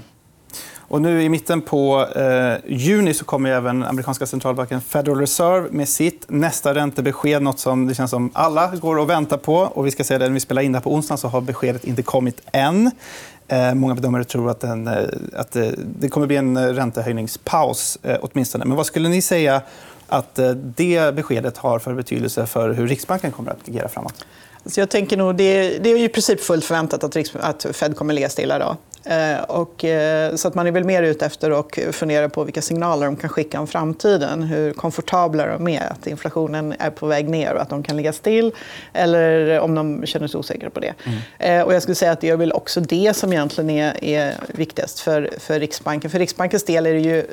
Och 0.91 1.03
nu 1.03 1.23
I 1.23 1.29
mitten 1.29 1.61
på 1.61 2.07
eh, 2.17 2.55
juni 2.67 3.15
så 3.15 3.25
kommer 3.25 3.51
även 3.51 3.83
amerikanska 3.83 4.27
centralbanken 4.27 4.81
Federal 4.81 5.19
Reserve 5.19 5.69
med 5.71 5.89
sitt 5.89 6.25
nästa 6.29 6.75
räntebesked. 6.75 7.43
Något 7.43 7.59
som 7.59 7.87
det 7.87 7.95
känns 7.95 8.11
som 8.11 8.31
alla 8.33 8.77
går 8.77 8.99
och 8.99 9.11
väntar 9.11 9.37
på. 9.37 9.57
Och 9.57 9.87
vi 9.87 9.91
ska 9.91 10.05
säga 10.05 10.19
det, 10.19 10.25
när 10.25 10.35
vi 10.35 10.41
spelar 10.41 10.63
in 10.63 10.73
det 10.73 10.79
här 10.79 10.83
på 10.83 10.95
onsdag 10.95 11.17
så 11.17 11.29
har 11.29 11.41
beskedet 11.41 11.85
inte 11.85 12.03
kommit 12.03 12.41
än. 12.53 12.91
Eh, 13.49 13.75
många 13.75 13.95
bedömare 13.95 14.25
tror 14.25 14.51
att, 14.51 14.61
den, 14.61 14.89
eh, 14.89 14.95
att 15.37 15.57
eh, 15.57 15.69
det 15.99 16.09
kommer 16.09 16.27
bli 16.27 16.37
en 16.37 16.57
eh, 16.57 16.63
räntehöjningspaus. 16.63 17.99
Eh, 18.03 18.19
åtminstone. 18.21 18.65
Men 18.65 18.77
vad 18.77 18.87
skulle 18.87 19.09
ni 19.09 19.23
säga 19.23 19.63
att 20.09 20.41
det 20.77 21.15
beskedet 21.15 21.57
har 21.57 21.79
för 21.79 21.95
betydelse 21.95 22.47
för 22.47 22.73
hur 22.73 22.87
Riksbanken 22.87 23.33
kommer 23.33 23.51
att 23.51 23.69
agera 23.69 23.89
framåt? 23.89 24.25
Så 24.67 24.81
jag 24.81 24.91
tänker 24.91 25.17
nog, 25.17 25.37
det, 25.37 25.79
det 25.79 25.91
är 25.91 25.99
i 25.99 26.09
princip 26.09 26.41
fullt 26.41 26.65
förväntat 26.65 27.05
att, 27.05 27.17
att 27.35 27.67
Fed 27.77 27.97
kommer 27.97 28.13
att 28.13 28.15
ligga 28.15 28.29
stilla. 28.29 28.59
Då. 28.59 28.77
Eh, 29.05 29.43
och, 29.43 29.85
eh, 29.85 30.35
så 30.35 30.49
att 30.49 30.55
man 30.55 30.67
är 30.67 30.71
väl 30.71 30.85
mer 30.85 31.03
ute 31.03 31.27
efter 31.27 31.51
att 31.51 31.79
fundera 31.95 32.29
på 32.29 32.45
vilka 32.45 32.63
signaler 32.63 33.07
de 33.07 33.17
kan 33.17 33.31
skicka 33.31 33.61
om 33.61 33.67
framtiden. 33.67 34.43
Hur 34.43 34.73
komfortabla 34.73 35.47
de 35.47 35.69
är 35.69 35.93
att 35.93 36.07
inflationen 36.07 36.75
är 36.79 36.91
på 36.91 37.07
väg 37.07 37.29
ner 37.29 37.55
och 37.55 37.63
att 37.63 37.69
de 37.69 37.83
kan 37.83 37.97
ligga 37.97 38.13
still. 38.13 38.53
Eller 38.93 39.61
om 39.61 39.75
de 39.75 40.07
känner 40.07 40.27
sig 40.27 40.39
osäkra 40.39 40.71
på 40.71 40.81
det. 40.81 40.95
Mm. 41.05 41.19
Eh, 41.39 41.67
och 41.67 41.75
jag 41.75 41.83
skulle 41.83 41.95
säga 41.95 42.13
att 42.13 42.21
det 42.21 42.29
är 42.29 42.37
väl 42.37 42.53
också 42.53 42.81
det 42.81 43.17
som 43.17 43.33
egentligen 43.33 43.71
är, 43.71 44.05
är 44.05 44.35
viktigast 44.49 45.01
för, 45.01 45.31
för 45.39 45.61
Riksbanken. 45.61 46.11
För 46.11 46.19
Riksbankens 46.19 46.65
del 46.65 46.87
är 46.87 46.95
det 46.95 47.01
ju 47.01 47.27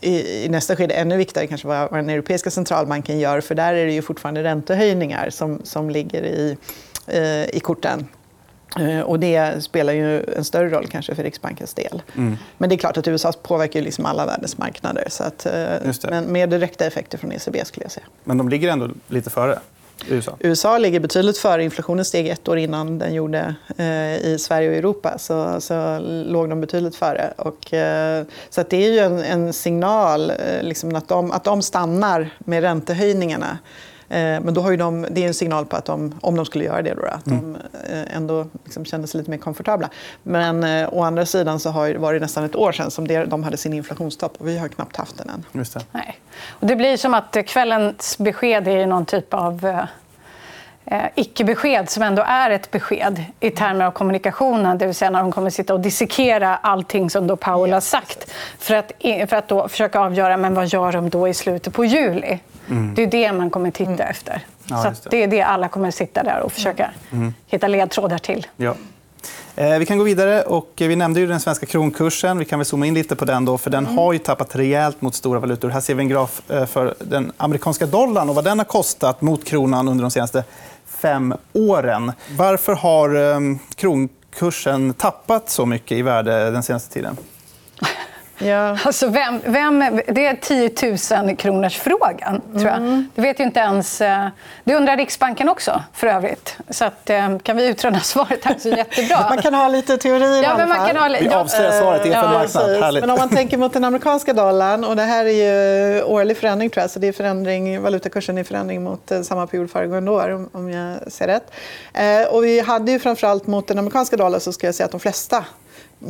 i, 0.00 0.48
nästa 0.48 0.76
skede 0.76 0.94
ännu 0.94 1.16
viktigare 1.16 1.46
kanske 1.46 1.68
vad, 1.68 1.90
vad 1.90 2.00
den 2.00 2.10
europeiska 2.10 2.50
centralbanken 2.50 3.18
gör. 3.18 3.40
För 3.40 3.54
där 3.54 3.74
är 3.74 3.86
det 3.86 3.92
ju 3.92 4.02
fortfarande 4.02 4.42
räntehöjningar 4.42 5.30
som, 5.30 5.60
som 5.64 5.90
ligger 5.90 6.22
i, 6.22 6.56
i 7.52 7.60
korten. 7.60 8.08
Eh, 8.80 9.00
och 9.00 9.20
det 9.20 9.64
spelar 9.64 9.92
ju 9.92 10.24
en 10.36 10.44
större 10.44 10.68
roll 10.68 10.86
kanske 10.86 11.14
för 11.14 11.22
Riksbankens 11.22 11.74
del. 11.74 12.02
Mm. 12.16 12.36
Men 12.58 12.68
det 12.68 12.74
är 12.74 12.76
klart 12.76 12.96
att 12.96 13.08
USA 13.08 13.32
påverkar 13.42 13.82
liksom 13.82 14.06
alla 14.06 14.26
världens 14.26 14.58
marknader. 14.58 15.04
Så 15.08 15.24
att, 15.24 15.46
eh, 15.46 16.10
men 16.10 16.24
med 16.24 16.50
direkta 16.50 16.86
effekter 16.86 17.18
från 17.18 17.32
ECB 17.32 17.64
skulle 17.64 17.84
jag 17.84 17.92
säga. 17.92 18.06
Men 18.24 18.38
de 18.38 18.48
ligger 18.48 18.68
ändå 18.68 18.88
lite 19.08 19.30
före? 19.30 19.58
USA. 20.08 20.36
USA 20.40 20.78
ligger 20.78 21.00
betydligt 21.00 21.38
före. 21.38 21.64
Inflationen 21.64 22.04
steg 22.04 22.28
ett 22.28 22.48
år 22.48 22.58
innan 22.58 22.98
den 22.98 23.14
gjorde 23.14 23.54
eh, 23.76 24.16
i 24.16 24.36
Sverige 24.40 24.70
och 24.70 24.76
Europa. 24.76 25.18
Så, 25.18 25.60
så 25.60 25.98
låg 26.26 26.48
de 26.48 26.60
betydligt 26.60 26.96
före. 26.96 27.32
Och, 27.36 27.72
eh, 27.72 28.24
så 28.50 28.60
att 28.60 28.70
det 28.70 28.76
är 28.76 28.92
ju 28.92 28.98
en, 28.98 29.18
en 29.18 29.52
signal 29.52 30.30
eh, 30.30 30.62
liksom 30.62 30.94
att, 30.94 31.08
de, 31.08 31.32
att 31.32 31.44
de 31.44 31.62
stannar 31.62 32.30
med 32.38 32.62
räntehöjningarna. 32.62 33.58
Eh, 34.14 34.40
men 34.40 34.54
då 34.54 34.60
har 34.60 34.76
de, 34.76 35.06
det 35.10 35.24
är 35.24 35.28
en 35.28 35.34
signal 35.34 35.66
på 35.66 35.76
att 35.76 35.84
de, 35.84 36.14
om 36.20 36.36
de 36.36 36.46
skulle 36.46 36.64
göra 36.64 36.82
det, 36.82 36.94
då, 36.94 37.02
att 37.06 37.26
mm. 37.26 37.40
de 37.40 37.56
eh, 37.92 38.16
ändå 38.16 38.46
liksom 38.64 38.84
kände 38.84 39.06
sig 39.06 39.18
lite 39.18 39.30
mer 39.30 39.38
komfortabla. 39.38 39.90
Men 40.22 40.64
eh, 40.64 40.88
å 40.92 41.02
andra 41.02 41.26
sidan 41.26 41.60
så 41.60 41.70
har 41.70 41.88
det 41.88 41.98
varit 41.98 42.22
nästan 42.22 42.44
ett 42.44 42.56
år 42.56 42.72
sedan 42.72 42.90
som 42.90 43.08
de 43.08 43.44
hade 43.44 43.56
sin 43.56 43.72
inflationstopp 43.72 44.36
och 44.38 44.48
vi 44.48 44.58
har 44.58 44.68
knappt 44.68 44.96
haft 44.96 45.18
den 45.18 45.30
än. 45.30 45.44
Just 45.52 45.74
det. 45.74 45.80
Nej. 45.92 46.18
Och 46.48 46.66
det 46.66 46.76
blir 46.76 46.96
som 46.96 47.14
att 47.14 47.36
kvällens 47.46 48.18
besked 48.18 48.68
är 48.68 48.86
någon 48.86 49.06
typ 49.06 49.34
av 49.34 49.86
eh, 50.86 51.02
icke-besked 51.14 51.90
som 51.90 52.02
ändå 52.02 52.22
är 52.26 52.50
ett 52.50 52.70
besked 52.70 53.24
i 53.40 53.50
termer 53.50 53.84
av 53.84 53.90
kommunikationen. 53.90 54.78
Det 54.78 54.86
vill 54.86 54.94
säga 54.94 55.10
när 55.10 55.20
de 55.20 55.32
kommer 55.32 55.46
att 55.46 55.54
sitta 55.54 55.74
och 55.74 55.80
dissekera 55.80 56.56
allting 56.56 57.10
som 57.10 57.26
då 57.26 57.36
Powell 57.36 57.72
har 57.72 57.80
sagt 57.80 58.30
för 58.58 58.74
att, 58.74 58.92
för 59.00 59.34
att 59.34 59.48
då 59.48 59.68
försöka 59.68 60.00
avgöra 60.00 60.36
men 60.36 60.54
vad 60.54 60.66
gör 60.66 60.92
de 60.92 61.10
då 61.10 61.28
i 61.28 61.34
slutet 61.34 61.74
på 61.74 61.84
juli. 61.84 62.38
Mm. 62.70 62.94
Det 62.94 63.02
är 63.02 63.06
det 63.06 63.32
man 63.32 63.50
kommer 63.50 63.70
titta 63.70 63.90
mm. 63.90 64.08
efter. 64.08 64.40
Ja, 64.64 64.94
så 64.94 65.08
det. 65.08 65.22
är 65.22 65.26
det 65.26 65.42
alla 65.42 65.68
kommer 65.68 65.88
att 65.88 65.94
sitta 65.94 66.22
där 66.22 66.40
och 66.40 66.52
försöka 66.52 66.90
mm. 67.12 67.34
hitta 67.46 67.68
ledtrådar 67.68 68.18
till. 68.18 68.46
Ja. 68.56 68.74
Eh, 69.56 69.78
vi 69.78 69.86
kan 69.86 69.98
gå 69.98 70.04
vidare. 70.04 70.42
Och 70.42 70.72
vi 70.76 70.96
nämnde 70.96 71.20
ju 71.20 71.26
den 71.26 71.40
svenska 71.40 71.66
kronkursen. 71.66 72.38
Vi 72.38 72.44
kan 72.44 72.58
väl 72.58 72.66
zooma 72.66 72.86
in 72.86 72.94
lite 72.94 73.16
på 73.16 73.24
den. 73.24 73.44
Då, 73.44 73.58
för 73.58 73.70
Den 73.70 73.86
mm. 73.86 73.98
har 73.98 74.12
ju 74.12 74.18
tappat 74.18 74.56
rejält 74.56 75.02
mot 75.02 75.14
stora 75.14 75.40
valutor. 75.40 75.68
Här 75.68 75.80
ser 75.80 75.94
vi 75.94 76.02
en 76.02 76.08
graf 76.08 76.50
eh, 76.50 76.66
för 76.66 76.94
den 76.98 77.32
amerikanska 77.36 77.86
dollarn 77.86 78.28
och 78.28 78.34
vad 78.34 78.44
den 78.44 78.58
har 78.58 78.64
kostat 78.64 79.20
mot 79.20 79.44
kronan 79.44 79.88
under 79.88 80.02
de 80.02 80.10
senaste 80.10 80.44
fem 81.04 81.34
åren. 81.52 82.12
Varför 82.36 82.72
har 82.72 83.14
ehm, 83.14 83.58
kronkursen 83.74 84.94
tappat 84.94 85.50
så 85.50 85.66
mycket 85.66 85.98
i 85.98 86.02
värde 86.02 86.50
den 86.50 86.62
senaste 86.62 86.94
tiden? 86.94 87.16
Ja. 88.38 88.76
Alltså 88.84 89.08
vem, 89.08 89.40
vem, 89.44 90.00
det 90.06 90.26
är 90.26 90.36
10 90.36 91.24
000 91.24 91.36
kronors 91.36 91.78
frågan 91.78 92.40
tror 92.52 92.66
jag. 92.66 92.76
Mm. 92.76 93.08
Det 93.14 93.22
vet 93.22 93.40
ju 93.40 93.44
inte 93.44 93.60
ens... 93.60 94.00
Eh, 94.00 94.26
det 94.64 94.74
undrar 94.74 94.96
Riksbanken 94.96 95.48
också, 95.48 95.82
för 95.92 96.06
övrigt. 96.06 96.56
Så 96.70 96.84
att, 96.84 97.10
eh, 97.10 97.38
kan 97.38 97.56
vi 97.56 97.66
utröna 97.66 98.00
svaret 98.00 98.44
här 98.44 98.56
så 98.58 98.68
jättebra. 98.68 99.26
man 99.28 99.42
kan 99.42 99.54
ha 99.54 99.68
lite 99.68 99.96
teorier 99.96 100.42
ja, 100.42 100.56
men 100.56 100.68
man 100.68 100.86
kan 100.86 100.96
ha 100.96 101.18
Vi 101.20 101.28
avslöjar 101.28 101.80
svaret 101.80 102.06
i 102.06 102.10
ja, 102.10 102.22
marknad 102.22 102.94
Men 103.00 103.10
om 103.10 103.18
man 103.18 103.28
tänker 103.28 103.58
mot 103.58 103.72
den 103.72 103.84
amerikanska 103.84 104.32
dollarn, 104.32 104.84
och 104.84 104.96
det 104.96 105.02
här 105.02 105.26
är 105.26 105.30
ju 105.30 106.02
årlig 106.02 106.36
förändring 106.36 106.70
tror 106.70 106.82
jag, 106.82 106.90
så 106.90 106.98
det 106.98 107.08
är 107.08 107.12
förändring, 107.12 107.82
valutakursen 107.82 108.38
är 108.38 108.44
förändring 108.44 108.82
mot 108.82 109.10
eh, 109.10 109.22
samma 109.22 109.46
period 109.46 109.70
föregående 109.70 110.10
år, 110.10 110.48
om 110.52 110.70
jag 110.70 111.12
ser 111.12 111.26
rätt. 111.26 111.50
Och 112.30 112.44
vi 112.44 112.60
hade 112.60 112.92
ju 112.92 112.98
framförallt 112.98 113.46
mot 113.46 113.68
den 113.68 113.78
amerikanska 113.78 114.16
dollarn 114.16 114.40
så 114.40 114.52
ska 114.52 114.66
jag 114.66 114.74
säga 114.74 114.84
att 114.84 114.90
de 114.90 115.00
flesta 115.00 115.44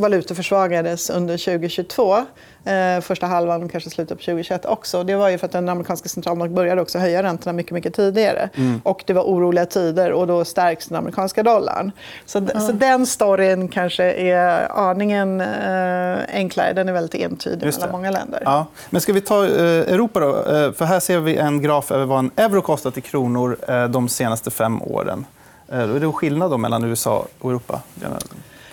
valutor 0.00 0.34
försvagades 0.34 1.10
under 1.10 1.38
2022. 1.38 2.24
Eh, 2.64 3.00
första 3.00 3.26
halvan, 3.26 3.68
kanske 3.68 3.90
slutet 3.90 4.18
på 4.18 4.24
2021 4.24 4.64
också. 4.64 5.04
Det 5.04 5.16
var 5.16 5.28
ju 5.28 5.38
för 5.38 5.46
att 5.46 5.52
den 5.52 5.68
amerikanska 5.68 6.08
centralbanken 6.08 6.54
började 6.54 6.82
också 6.82 6.98
höja 6.98 7.22
räntorna 7.22 7.52
mycket, 7.52 7.72
mycket 7.72 7.94
tidigare. 7.94 8.48
Mm. 8.54 8.80
Och 8.84 9.04
det 9.06 9.12
var 9.12 9.22
oroliga 9.22 9.66
tider 9.66 10.12
och 10.12 10.26
då 10.26 10.44
stärks 10.44 10.88
den 10.88 10.98
amerikanska 10.98 11.42
dollarn. 11.42 11.92
Så, 12.26 12.38
mm. 12.38 12.60
så 12.60 12.72
den 12.72 13.06
storyn 13.06 13.68
kanske 13.68 14.04
är 14.12 14.68
aningen 14.90 15.40
eh, 15.40 16.18
enklare. 16.32 16.72
Den 16.72 16.88
är 16.88 16.92
väldigt 16.92 17.14
entydig 17.14 17.66
mellan 17.66 17.90
många 17.90 18.10
länder. 18.10 18.42
Ja. 18.44 18.66
Men 18.90 19.00
ska 19.00 19.12
vi 19.12 19.20
ta 19.20 19.46
eh, 19.46 19.52
Europa 19.64 20.20
då? 20.20 20.28
Eh, 20.28 20.72
för 20.72 20.84
här 20.84 21.00
ser 21.00 21.20
vi 21.20 21.36
en 21.36 21.62
graf 21.62 21.92
över 21.92 22.04
vad 22.04 22.18
en 22.18 22.30
euro 22.36 22.62
kostat 22.62 22.98
i 22.98 23.00
kronor 23.00 23.56
eh, 23.68 23.84
de 23.84 24.08
senaste 24.08 24.50
fem 24.50 24.82
åren. 24.82 25.26
Eh, 25.68 25.78
är 25.78 26.00
det 26.00 26.12
skillnad 26.12 26.50
då 26.50 26.58
mellan 26.58 26.84
USA 26.84 27.26
och 27.38 27.50
Europa? 27.50 27.80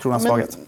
Kronans 0.02 0.24
svaghet. 0.24 0.58
Men 0.58 0.66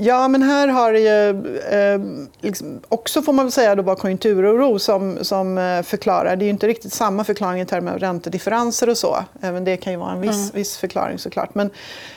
Ja, 0.00 0.28
men 0.28 0.42
här 0.42 0.68
har 0.68 0.92
det 0.92 1.00
ju 1.00 1.28
eh, 1.58 2.00
liksom, 2.40 2.80
också 2.88 3.22
får 3.22 3.32
man 3.32 3.44
väl 3.44 3.52
säga 3.52 3.74
då 3.74 3.82
bara 3.82 3.96
konjunkturoro 3.96 4.78
som, 4.78 5.18
som 5.24 5.58
eh, 5.58 5.82
förklarar. 5.82 6.36
Det 6.36 6.44
är 6.44 6.50
inte 6.50 6.66
riktigt 6.66 6.92
samma 6.92 7.24
förklaring 7.24 7.60
i 7.60 7.66
termer 7.66 7.92
av 7.92 7.98
räntedifferenser 7.98 8.88
och 8.88 8.98
så. 8.98 9.24
Även 9.40 9.64
det 9.64 9.76
kan 9.76 9.92
ju 9.92 9.98
vara 9.98 10.12
en 10.12 10.20
viss, 10.20 10.36
mm. 10.36 10.50
viss 10.52 10.76
förklaring 10.76 11.18
såklart. 11.18 11.54
Men, 11.54 11.70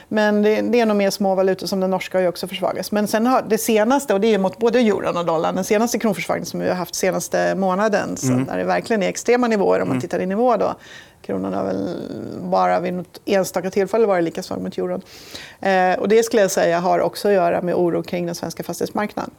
men 0.08 0.42
det, 0.42 0.62
det, 0.62 0.80
är 0.80 0.86
nog 0.86 0.98
mer 0.98 1.10
små 1.10 1.36
valutor 1.36 1.68
som 1.68 1.80
den 1.80 1.92
norska 1.92 2.20
har 2.20 2.28
också 2.28 2.48
försvagats. 2.48 2.92
Men 2.92 3.08
sen 3.08 3.26
har 3.26 3.46
det 3.50 3.58
senaste, 3.58 4.14
och 4.14 4.22
det 4.22 4.34
är 4.34 4.38
mot 4.38 4.58
både 4.58 4.80
euron 4.80 5.18
och 5.18 5.26
dollarn, 5.26 5.56
den 5.56 5.64
senaste 5.64 6.00
kronförsvagningen 6.00 6.46
som 6.46 6.60
vi 6.60 6.68
har 6.68 6.76
haft 6.76 6.96
senaste 6.96 7.56
månaden, 7.56 8.16
mm. 8.24 8.46
där 8.46 8.58
det 8.58 8.64
verkligen 8.64 9.04
är 9.04 9.10
extrema 9.10 9.48
nivåer 9.48 9.82
om 9.82 9.88
man 9.88 9.98
mm. 9.98 10.02
tittar 10.02 10.20
i 10.20 10.26
nivå 10.26 10.58
då, 10.58 10.76
Kronan 11.22 11.54
har 11.54 11.64
väl 11.64 11.98
bara 12.42 12.80
vid 12.80 12.94
något 12.94 13.22
enstaka 13.26 13.72
tillfälle 13.72 14.06
varit 14.06 14.24
lika 14.24 14.44
svag 14.44 14.62
mot 14.62 14.78
euron. 14.78 15.02
Eh, 15.60 16.00
och 16.00 16.08
det 16.08 16.24
skulle 16.24 16.42
jag 16.42 16.52
säga 16.52 16.80
har 16.80 17.00
också 17.00 17.28
att 17.28 17.34
göra 17.34 17.62
med 17.62 17.76
oro 17.76 18.04
kring 18.04 18.26
den 18.26 18.36
svenska 18.36 18.64
fastighetsmarknaden. 18.64 19.32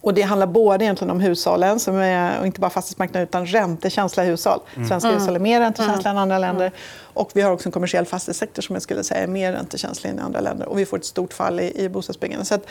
Och 0.00 0.14
det 0.14 0.22
handlar 0.22 0.46
både 0.46 0.84
egentligen 0.84 1.10
om 1.10 1.20
hushållen, 1.20 1.80
som 1.80 1.96
är, 1.96 2.40
och 2.40 2.46
inte 2.46 2.60
bara 2.60 2.70
fastighetsmarknaden 2.70 3.28
utan 3.28 3.46
räntekänsliga 3.46 4.26
hushåll. 4.26 4.60
Mm. 4.74 4.88
Svenska 4.88 5.08
mm. 5.08 5.20
hushåll 5.20 5.36
är 5.36 5.40
mer 5.40 5.60
räntekänsliga 5.60 6.10
mm. 6.10 6.16
än 6.16 6.22
andra 6.22 6.38
länder. 6.38 6.72
Och 6.98 7.30
vi 7.34 7.42
har 7.42 7.52
också 7.52 7.68
en 7.68 7.72
kommersiell 7.72 8.06
fastighetssektor 8.06 8.62
som 8.62 8.74
jag 8.74 8.82
skulle 8.82 9.04
säga 9.04 9.20
är 9.20 9.26
mer 9.26 9.52
räntekänslig 9.52 10.10
än 10.10 10.18
andra 10.18 10.40
länder. 10.40 10.68
Och 10.68 10.78
vi 10.78 10.86
får 10.86 10.96
ett 10.96 11.04
stort 11.04 11.32
fall 11.32 11.60
i, 11.60 11.84
i 11.84 11.88
bostadsbyggandet. 11.88 12.48
Så 12.48 12.54
att, 12.54 12.66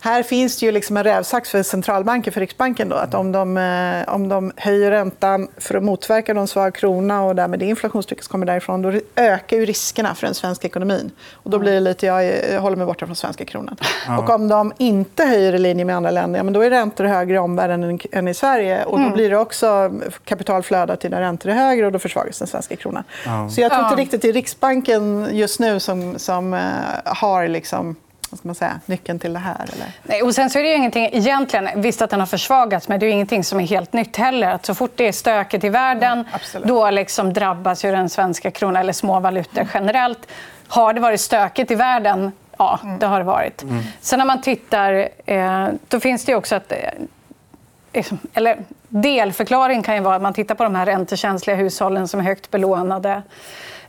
här 0.00 0.22
finns 0.22 0.56
det 0.60 0.66
ju 0.66 0.72
liksom 0.72 0.96
en 0.96 1.04
rävsax 1.04 1.50
för 1.50 1.62
centralbanken, 1.62 2.32
för 2.32 2.40
Riksbanken. 2.40 2.88
Då, 2.88 2.96
att 2.96 3.14
om, 3.14 3.32
de, 3.32 3.56
eh, 3.56 4.14
om 4.14 4.28
de 4.28 4.52
höjer 4.56 4.90
räntan 4.90 5.48
för 5.56 5.74
att 5.74 5.82
motverka 5.82 6.32
en 6.32 6.46
svag 6.46 6.74
krona 6.74 7.22
och 7.22 7.36
därmed 7.36 7.58
det 7.58 7.66
inflationstrycket 7.66 8.24
som 8.24 8.32
kommer 8.32 8.46
därifrån 8.46 8.82
då 8.82 8.92
ökar 9.16 9.56
ju 9.56 9.64
riskerna 9.64 10.14
för 10.14 10.26
den 10.26 10.34
svenska 10.34 10.66
ekonomin. 10.66 11.10
Och 11.32 11.50
då 11.50 11.58
blir 11.58 11.72
det 11.72 11.80
lite, 11.80 12.06
jag 12.06 12.60
håller 12.60 12.76
mig 12.76 12.86
borta 12.86 13.06
från 13.06 13.16
svenska 13.16 13.44
kronan. 13.44 13.76
Ja. 14.06 14.18
Och 14.18 14.30
om 14.30 14.48
de 14.48 14.72
inte 14.78 15.24
höjer 15.24 15.52
i 15.52 15.58
linje 15.58 15.84
med 15.84 15.96
andra 15.96 16.10
länder 16.10 16.40
ja, 16.40 16.44
men 16.44 16.52
då 16.52 16.60
är 16.60 16.70
räntor 16.70 17.04
högre 17.04 17.34
i 17.34 17.38
omvärlden 17.38 18.00
än 18.12 18.28
i 18.28 18.34
Sverige. 18.34 18.84
Och 18.84 18.98
då 18.98 19.04
mm. 19.04 19.12
blir 19.14 19.30
det 19.30 19.38
också 19.38 19.92
kapitalflöde 20.24 20.96
till 20.96 21.10
där 21.10 21.20
räntor 21.20 21.50
är 21.50 21.54
högre 21.54 21.86
och 21.86 21.92
då 21.92 21.98
försvagas 21.98 22.38
den 22.38 22.48
svenska 22.48 22.76
kronan. 22.76 23.04
Ja. 23.26 23.48
Så 23.48 23.60
jag 23.60 23.72
tror 23.72 23.84
inte 23.84 23.96
riktigt 23.96 24.22
det 24.22 24.28
är 24.28 24.32
Riksbanken 24.32 25.28
just 25.32 25.60
nu 25.60 25.80
som, 25.80 26.18
som 26.18 26.54
uh, 26.54 26.60
har 27.04 27.48
liksom 27.48 27.96
vad 28.30 28.38
ska 28.38 28.48
man 28.48 28.54
säga, 28.54 28.80
nyckeln 28.86 29.18
till 29.18 29.32
det 29.32 29.38
här? 29.38 29.62
Eller? 29.72 29.86
Nej, 30.02 30.22
och 30.22 30.34
sen 30.34 30.50
så 30.50 30.58
är 30.58 30.62
det 30.62 30.68
ju 30.68 30.74
ingenting, 30.74 31.08
egentligen, 31.12 31.68
visst 31.76 32.02
att 32.02 32.10
den 32.10 32.20
har 32.20 32.26
försvagats, 32.26 32.88
men 32.88 33.00
det 33.00 33.06
är 33.06 33.10
ingenting 33.10 33.44
som 33.44 33.60
är 33.60 33.66
helt 33.66 33.92
nytt 33.92 34.16
heller. 34.16 34.50
Att 34.50 34.66
så 34.66 34.74
fort 34.74 34.92
det 34.94 35.08
är 35.08 35.12
stökigt 35.12 35.64
i 35.64 35.68
världen, 35.68 36.24
mm, 36.54 36.68
då 36.68 36.90
liksom 36.90 37.32
drabbas 37.32 37.84
ju 37.84 37.90
den 37.90 38.08
svenska 38.08 38.50
kronan, 38.50 38.76
eller 38.76 38.92
små 38.92 39.20
valutor 39.20 39.60
mm. 39.60 39.70
generellt. 39.74 40.28
Har 40.68 40.92
det 40.92 41.00
varit 41.00 41.20
stökigt 41.20 41.70
i 41.70 41.74
världen? 41.74 42.32
Ja, 42.58 42.80
mm. 42.82 42.98
det 42.98 43.06
har 43.06 43.18
det 43.18 43.24
varit. 43.24 43.62
Mm. 43.62 43.82
Sen 44.00 44.18
när 44.18 44.26
man 44.26 44.42
tittar, 44.42 45.08
eh, 45.26 45.68
då 45.88 46.00
finns 46.00 46.24
det 46.24 46.34
också 46.34 46.54
att... 46.54 46.72
Eh, 46.72 48.04
eller 48.34 48.58
delförklaring 48.88 49.82
kan 49.82 49.94
ju 49.94 50.00
vara 50.00 50.16
att 50.16 50.22
man 50.22 50.34
tittar 50.34 50.54
på 50.54 50.64
de 50.64 50.74
här 50.74 50.86
räntekänsliga 50.86 51.56
hushållen 51.56 52.08
som 52.08 52.20
är 52.20 52.24
högt 52.24 52.50
belånade. 52.50 53.22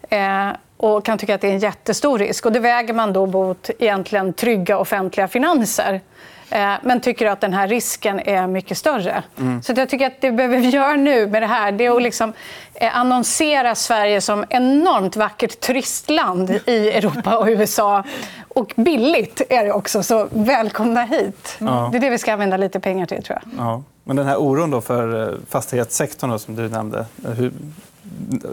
Eh, 0.09 0.49
och 0.77 1.05
kan 1.05 1.17
tycka 1.17 1.35
att 1.35 1.41
det 1.41 1.47
är 1.47 1.53
en 1.53 1.59
jättestor 1.59 2.19
risk. 2.19 2.45
Och 2.45 2.51
det 2.51 2.59
väger 2.59 2.93
man 2.93 3.13
då 3.13 3.25
mot 3.25 3.69
egentligen 3.79 4.33
trygga 4.33 4.77
offentliga 4.77 5.27
finanser. 5.27 6.01
Eh, 6.49 6.73
men 6.83 6.99
tycker 6.99 7.25
att 7.25 7.41
den 7.41 7.53
här 7.53 7.67
risken 7.67 8.19
är 8.19 8.47
mycket 8.47 8.77
större. 8.77 9.23
Mm. 9.39 9.61
Så 9.61 9.73
jag 9.75 9.89
tycker 9.89 10.07
att 10.07 10.21
det 10.21 10.31
behöver 10.31 10.57
vi 10.57 10.69
göra 10.69 10.95
nu 10.95 11.27
med 11.27 11.41
det 11.41 11.47
här 11.47 11.71
det 11.71 11.85
är 11.85 11.95
att 11.95 12.01
liksom 12.01 12.33
eh, 12.73 12.97
annonsera 12.97 13.75
Sverige 13.75 14.21
som 14.21 14.45
enormt 14.49 15.15
vackert 15.15 15.59
turistland 15.59 16.59
i 16.65 16.89
Europa 16.89 17.37
och 17.37 17.47
USA. 17.47 18.03
Och 18.49 18.73
billigt 18.75 19.41
är 19.49 19.65
det 19.65 19.71
också, 19.71 20.03
så 20.03 20.27
välkomna 20.31 21.03
hit. 21.03 21.57
Mm. 21.59 21.91
Det 21.91 21.97
är 21.97 22.01
det 22.01 22.09
vi 22.09 22.17
ska 22.17 22.33
använda 22.33 22.57
lite 22.57 22.79
pengar 22.79 23.05
till. 23.05 23.23
tror 23.23 23.39
jag. 23.43 23.65
Ja. 23.65 23.83
Men 24.03 24.15
den 24.15 24.27
här 24.27 24.37
oron 24.37 24.71
då 24.71 24.81
för 24.81 25.29
eh, 25.29 25.37
fastighetssektorn 25.49 26.29
då, 26.29 26.39
som 26.39 26.55
du 26.55 26.69
nämnde. 26.69 27.05
Hur, 27.37 27.51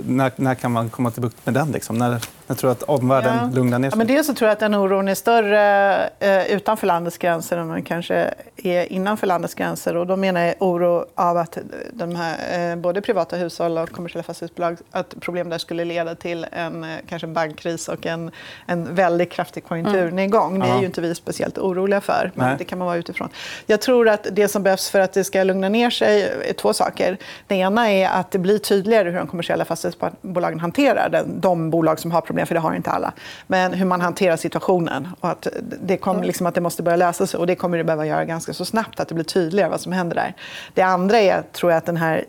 när, 0.06 0.33
när, 0.37 0.54
kan 0.54 0.73
man 0.73 0.90
komma 0.90 1.11
till 1.11 1.23
bukt 1.23 1.47
med 1.47 1.54
den? 1.54 1.73
Liksom? 1.73 1.99
När, 1.99 2.21
jag 2.47 2.59
tror 2.59 2.71
att 2.71 2.83
omvärlden 2.83 3.37
ja. 3.42 3.50
lugnar 3.54 3.78
ner 3.78 3.90
sig. 3.90 3.94
Ja, 3.94 3.99
men 3.99 4.06
dels 4.06 4.26
så 4.26 4.35
tror 4.35 4.49
jag 4.49 4.52
att 4.52 4.61
den 4.61 4.75
oron 4.75 5.09
är 5.09 5.14
större 5.14 6.11
eh, 6.18 6.47
utanför 6.47 6.87
landets 6.87 7.18
gränser 7.18 7.56
än 7.56 7.68
den 7.68 7.83
kanske 7.83 8.35
är 8.56 8.92
innanför 8.92 9.26
landets 9.26 9.54
gränser. 9.54 9.97
Och 9.97 10.06
då 10.06 10.16
menar 10.16 10.40
jag 10.40 10.54
oro 10.59 11.06
av 11.14 11.37
att 11.37 11.59
de 11.92 12.16
här, 12.16 12.71
eh, 12.73 12.76
både 12.76 13.00
privata 13.00 13.37
hushåll 13.37 13.78
och 13.78 13.90
kommersiella 13.90 14.23
fastighetsbolag 14.23 14.76
att 14.90 15.21
problem 15.21 15.49
där 15.49 15.59
skulle 15.59 15.85
leda 15.85 16.14
till 16.14 16.47
en, 16.52 16.85
eh, 16.85 16.90
kanske 17.09 17.26
en 17.26 17.35
bankkris 17.35 17.88
och 17.88 18.06
en, 18.06 18.30
en 18.66 18.94
väldigt 18.94 19.30
kraftig 19.30 19.64
konjunkturnedgång. 19.64 20.56
Mm. 20.56 20.68
Det 20.68 20.75
är 20.75 20.80
ju 20.80 20.87
inte 20.87 21.00
vi 21.00 21.14
speciellt 21.14 21.59
oroliga 21.59 22.00
för, 22.00 22.33
men 22.35 22.49
Nej. 22.49 22.56
det 22.59 22.64
kan 22.64 22.78
man 22.78 22.87
vara 22.87 22.97
utifrån. 22.97 23.28
Jag 23.66 23.80
tror 23.80 24.09
att 24.09 24.26
det 24.33 24.49
som 24.49 24.62
behövs 24.62 24.90
för 24.90 25.00
att 25.00 25.12
det 25.12 25.25
ska 25.25 25.42
lugna 25.42 25.68
ner 25.68 25.90
sig 25.90 26.23
är 26.49 26.52
två 26.52 26.73
saker. 26.73 27.18
Det 27.47 27.54
ena 27.54 27.90
är 27.90 28.09
att 28.09 28.30
det 28.30 28.38
blir 28.38 28.59
tydligare 28.59 29.11
hur 29.11 29.18
de 29.18 29.26
kommersiella 29.26 29.53
fastighetsbolagen 29.64 30.61
hanterar 30.61 31.08
den, 31.08 31.40
de 31.40 31.70
bolag 31.70 31.99
som 31.99 32.11
har 32.11 32.20
problem 32.20 32.34
problem, 32.34 32.46
för 32.46 32.54
det 32.54 32.61
har 32.61 32.75
inte 32.75 32.90
alla. 32.90 33.12
Men 33.46 33.73
hur 33.73 33.87
man 33.87 34.00
hanterar 34.00 34.37
situationen. 34.37 35.08
Och 35.20 35.28
att 35.28 35.46
det, 35.82 35.96
kommer, 35.96 36.25
liksom, 36.25 36.46
att 36.46 36.54
det 36.54 36.61
måste 36.61 36.82
börja 36.82 36.96
lösa 36.96 37.26
sig. 37.26 37.40
Och 37.40 37.46
det 37.46 37.56
kommer 37.56 37.78
det 37.78 37.84
behöva 37.84 38.06
göra 38.06 38.25
ganska 38.25 38.52
så 38.52 38.64
snabbt, 38.64 39.00
att 39.00 39.08
det 39.08 39.14
blir 39.14 39.25
tydligare 39.25 39.70
vad 39.70 39.80
som 39.80 39.92
händer 39.92 40.16
där. 40.16 40.34
Det 40.75 40.82
andra 40.82 41.18
är, 41.18 41.42
tror 41.52 41.73
jag, 41.73 41.78
att 41.78 41.87
den 41.87 41.96
här 41.96 42.25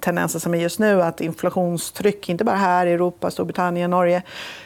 tendensen 0.00 0.40
som 0.40 0.54
är 0.54 0.58
just 0.58 0.78
nu, 0.78 1.02
att 1.02 1.20
inflationstryck, 1.20 2.28
inte 2.28 2.44
bara 2.44 2.56
här 2.56 2.86
i 2.86 2.92
Europa, 2.92 3.30
Storbritannien, 3.30 3.90
Norge, 3.90 4.22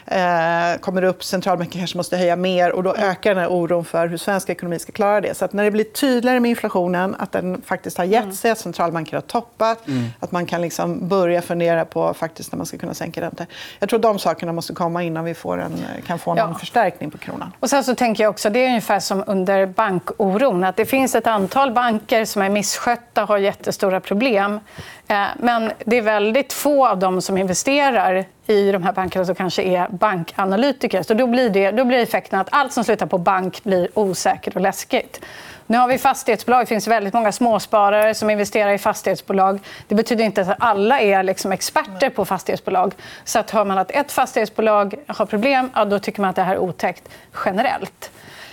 eh, 0.06 0.80
kommer 0.80 1.02
upp. 1.04 1.24
Centralbanken 1.24 1.80
kanske 1.80 1.96
måste 1.96 2.16
höja 2.16 2.36
mer 2.36 2.72
och 2.72 2.82
då 2.82 2.94
ökar 2.94 3.34
den 3.34 3.46
oron 3.46 3.84
för 3.84 4.06
hur 4.06 4.16
svensk 4.16 4.50
ekonomi 4.50 4.78
ska 4.78 4.92
klara 4.92 5.20
det. 5.20 5.36
Så 5.36 5.48
när 5.50 5.64
det 5.64 5.70
blir 5.70 5.84
tydligare 5.84 6.40
med 6.40 6.48
inflationen, 6.48 7.16
att 7.18 7.32
den 7.32 7.62
faktiskt 7.66 7.98
har 7.98 8.04
gett 8.04 8.22
mm. 8.22 8.34
sig, 8.34 8.50
att 8.50 8.58
centralbanker 8.58 9.16
har 9.16 9.20
toppat, 9.20 9.88
mm. 9.88 10.08
att 10.20 10.32
man 10.32 10.46
kan 10.46 10.62
liksom 10.62 11.08
börja 11.08 11.42
fundera 11.42 11.84
på 11.84 12.14
faktiskt 12.14 12.52
när 12.52 12.56
man 12.56 12.66
ska 12.66 12.78
kunna 12.78 12.94
sänka 12.94 13.20
räntor. 13.20 13.46
Jag 13.78 13.88
tror 13.88 13.98
de 13.98 14.18
sakerna 14.18 14.52
måste 14.52 14.74
komma 14.74 15.02
innan 15.02 15.24
vi 15.24 15.34
får 15.34 15.60
en, 15.60 15.72
kan 16.06 16.18
få 16.18 16.34
någon 16.34 16.52
ja. 16.52 16.58
förstärkning 16.58 17.10
på 17.10 17.18
kronan. 17.18 17.52
Och 17.60 17.70
sen 17.70 17.84
så 17.84 17.94
tänker 17.94 18.22
jag 18.22 18.30
också, 18.30 18.50
det 18.50 18.58
är 18.58 18.68
ungefär 18.68 19.00
som 19.00 19.24
under 19.26 19.66
bankoron, 19.66 20.64
att 20.64 20.76
det 20.76 20.86
finns 20.86 21.14
ett 21.14 21.26
antal 21.26 21.72
banker 21.72 22.24
som 22.24 22.42
är 22.42 22.48
misskötta, 22.48 23.24
har 23.24 23.38
jättestora 23.38 24.00
problem. 24.00 24.60
Eh, 25.08 25.24
men 25.38 25.72
det 25.84 25.96
är 25.96 26.02
väldigt 26.02 26.52
få 26.52 26.86
av 26.86 26.98
dem 26.98 27.22
som 27.22 27.38
investerar 27.38 28.24
i 28.46 28.72
de 28.72 28.82
här 28.82 28.92
bankerna 28.92 29.24
som 29.24 29.34
kanske 29.34 29.62
är 29.62 29.88
bankanalytiker. 29.88 31.02
Så 31.02 31.14
då 31.14 31.26
blir, 31.26 31.50
det, 31.50 31.70
då 31.70 31.84
blir 31.84 31.98
effekten 31.98 32.40
att 32.40 32.48
allt 32.50 32.72
som 32.72 32.84
slutar 32.84 33.06
på 33.06 33.18
bank 33.18 33.64
blir 33.64 33.88
osäkert 33.94 34.54
och 34.54 34.60
läskigt. 34.60 35.20
Nu 35.66 35.78
har 35.78 35.88
vi 35.88 35.98
fastighetsbolag. 35.98 36.62
Det 36.62 36.66
finns 36.66 36.88
väldigt 36.88 37.14
många 37.14 37.32
småsparare 37.32 38.14
som 38.14 38.30
investerar 38.30 38.72
i 38.72 38.78
fastighetsbolag. 38.78 39.60
Det 39.88 39.94
betyder 39.94 40.24
inte 40.24 40.40
att 40.40 40.56
alla 40.58 41.00
är 41.00 41.22
liksom 41.22 41.52
experter 41.52 42.10
på 42.10 42.24
fastighetsbolag. 42.24 42.94
Så 43.24 43.38
att 43.38 43.50
hör 43.50 43.64
man 43.64 43.78
att 43.78 43.90
ett 43.90 44.12
fastighetsbolag 44.12 44.94
har 45.06 45.26
problem, 45.26 45.70
ja, 45.74 45.84
då 45.84 45.98
tycker 45.98 46.20
man 46.20 46.30
att 46.30 46.36
det 46.36 46.42
här 46.42 46.54
är 46.54 46.58
otäckt 46.58 47.08
generellt. 47.44 48.10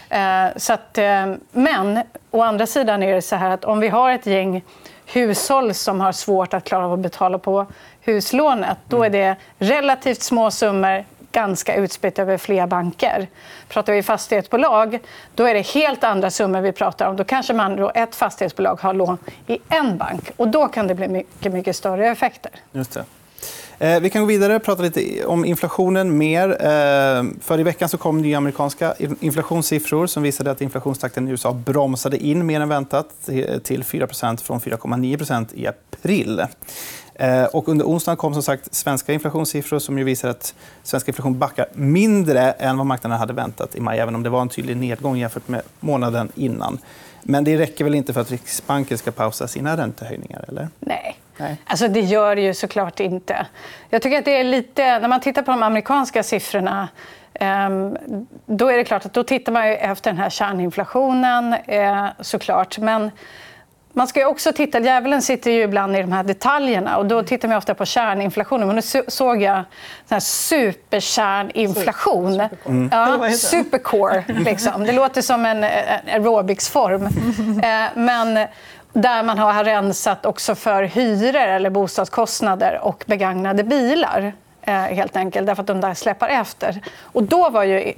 Eh, 0.09 0.45
så 0.55 0.73
att, 0.73 0.97
eh, 0.97 1.33
men 1.51 2.03
å 2.31 2.41
andra 2.41 2.65
sidan 2.65 3.03
är 3.03 3.15
det 3.15 3.21
så 3.21 3.35
här 3.35 3.49
att 3.49 3.65
om 3.65 3.79
vi 3.79 3.87
har 3.87 4.11
ett 4.11 4.25
gäng 4.25 4.63
hushåll 5.11 5.73
som 5.73 6.01
har 6.01 6.11
svårt 6.11 6.53
att 6.53 6.63
klara 6.63 6.85
av 6.85 6.93
att 6.93 6.99
betala 6.99 7.37
på 7.37 7.65
huslånet. 8.01 8.77
Då 8.87 9.03
är 9.03 9.09
det 9.09 9.35
relativt 9.57 10.21
små 10.21 10.51
summor 10.51 11.05
ganska 11.31 11.75
utspritt 11.75 12.19
över 12.19 12.37
flera 12.37 12.67
banker. 12.67 13.27
Pratar 13.67 13.93
vi 13.93 14.03
fastighetsbolag, 14.03 14.99
då 15.35 15.43
är 15.43 15.53
det 15.53 15.67
helt 15.67 16.03
andra 16.03 16.31
summor 16.31 16.61
vi 16.61 16.71
pratar 16.71 17.07
om. 17.07 17.15
Då 17.15 17.23
kanske 17.23 17.53
man 17.53 17.75
då 17.75 17.91
ett 17.95 18.15
fastighetsbolag 18.15 18.81
har 18.81 18.93
lån 18.93 19.17
i 19.47 19.57
en 19.69 19.97
bank. 19.97 20.31
och 20.37 20.47
Då 20.47 20.67
kan 20.67 20.87
det 20.87 20.95
bli 20.95 21.07
mycket, 21.07 21.53
mycket 21.53 21.75
större 21.75 22.07
effekter. 22.07 22.51
Just 22.71 22.93
det. 22.93 23.03
Eh, 23.79 23.99
vi 23.99 24.09
kan 24.09 24.21
gå 24.21 24.27
vidare 24.27 24.55
och 24.55 24.63
prata 24.63 24.83
lite 24.83 25.25
om 25.25 25.45
inflationen 25.45 26.17
mer. 26.17 26.49
Eh, 26.49 27.23
för 27.41 27.59
I 27.59 27.63
veckan 27.63 27.89
så 27.89 27.97
kom 27.97 28.21
nya 28.21 28.37
amerikanska 28.37 28.93
inflationssiffror 29.19 30.07
som 30.07 30.23
visade 30.23 30.51
att 30.51 30.61
inflationstakten 30.61 31.27
i 31.27 31.31
USA 31.31 31.53
bromsade 31.53 32.17
in 32.17 32.45
mer 32.45 32.61
än 32.61 32.69
väntat 32.69 33.09
eh, 33.27 33.59
till 33.59 33.83
4% 33.83 34.43
från 34.43 34.59
4,9% 34.59 35.47
i 35.53 35.67
april. 35.67 36.41
Och 37.51 37.69
under 37.69 37.85
onsdagen 37.85 38.17
kom 38.17 38.33
som 38.33 38.43
sagt 38.43 38.75
svenska 38.75 39.13
inflationssiffror 39.13 39.79
som 39.79 39.97
ju 39.97 40.03
visar 40.03 40.29
att 40.29 40.55
svensk 40.83 41.07
inflation 41.07 41.39
backar 41.39 41.65
mindre 41.73 42.51
än 42.51 42.77
vad 42.77 42.85
marknaden 42.85 43.19
hade 43.19 43.33
väntat 43.33 43.75
i 43.75 43.79
maj, 43.79 43.99
även 43.99 44.15
om 44.15 44.23
det 44.23 44.29
var 44.29 44.41
en 44.41 44.49
tydlig 44.49 44.77
nedgång 44.77 45.17
jämfört 45.17 45.47
med 45.47 45.61
månaden 45.79 46.31
innan. 46.35 46.77
Men 47.23 47.43
det 47.43 47.57
räcker 47.57 47.83
väl 47.83 47.95
inte 47.95 48.13
för 48.13 48.21
att 48.21 48.31
Riksbanken 48.31 48.97
ska 48.97 49.11
pausa 49.11 49.47
sina 49.47 49.77
räntehöjningar? 49.77 50.45
Eller? 50.47 50.69
Nej. 50.79 51.17
Nej. 51.39 51.57
Alltså, 51.65 51.87
det 51.87 51.99
gör 51.99 52.35
det 52.35 52.41
ju 52.41 52.53
såklart 52.53 52.99
inte. 52.99 53.45
Jag 53.89 54.01
tycker 54.01 54.19
att 54.19 54.25
det 54.25 54.39
är 54.39 54.43
lite... 54.43 54.99
När 54.99 55.07
man 55.07 55.19
tittar 55.19 55.41
på 55.41 55.51
de 55.51 55.63
amerikanska 55.63 56.23
siffrorna 56.23 56.87
ehm, 57.33 57.97
då 58.45 58.67
är 58.67 58.77
det 58.77 58.83
klart 58.83 59.05
att 59.05 59.13
då 59.13 59.23
tittar 59.23 59.51
man 59.51 59.63
efter 59.63 60.11
den 60.11 60.17
här 60.17 60.29
kärninflationen, 60.29 61.53
eh, 61.53 62.05
såklart. 62.19 62.77
Men 62.77 63.11
man 63.93 64.07
ska 64.07 64.27
också 64.27 64.53
titta, 64.53 64.79
djävulen 64.79 65.21
sitter 65.21 65.51
ju 65.51 65.61
ibland 65.61 65.95
i 65.95 66.01
de 66.01 66.11
här 66.11 66.23
detaljerna. 66.23 66.97
och 66.97 67.05
Då 67.05 67.23
tittar 67.23 67.47
man 67.47 67.57
ofta 67.57 67.73
på 67.73 67.85
kärninflationen. 67.85 68.67
Men 68.67 68.75
nu 68.75 68.81
såg 69.07 69.41
jag 69.41 69.63
sån 70.09 70.21
superkärninflation. 70.21 72.41
Mm. 72.65 72.89
Ja, 72.91 73.29
supercore. 73.31 74.23
Liksom. 74.27 74.83
Det 74.83 74.91
låter 74.91 75.21
som 75.21 75.45
en 75.45 75.63
aerobicsform. 75.63 77.07
Eh, 77.63 77.85
men 77.95 78.47
där 79.01 79.23
man 79.23 79.37
har 79.37 79.63
rensat 79.63 80.25
också 80.25 80.55
för 80.55 80.83
hyror 80.83 81.35
eller 81.35 81.69
bostadskostnader 81.69 82.79
och 82.83 83.03
begagnade 83.07 83.63
bilar. 83.63 84.33
Eh, 84.61 84.73
helt 84.73 85.15
enkelt, 85.15 85.47
därför 85.47 85.61
att 85.61 85.67
de 85.67 85.81
där 85.81 85.93
släpar 85.93 86.29
efter. 86.29 86.81
Och 87.01 87.23
då 87.23 87.49
var 87.49 87.63
ju 87.63 87.93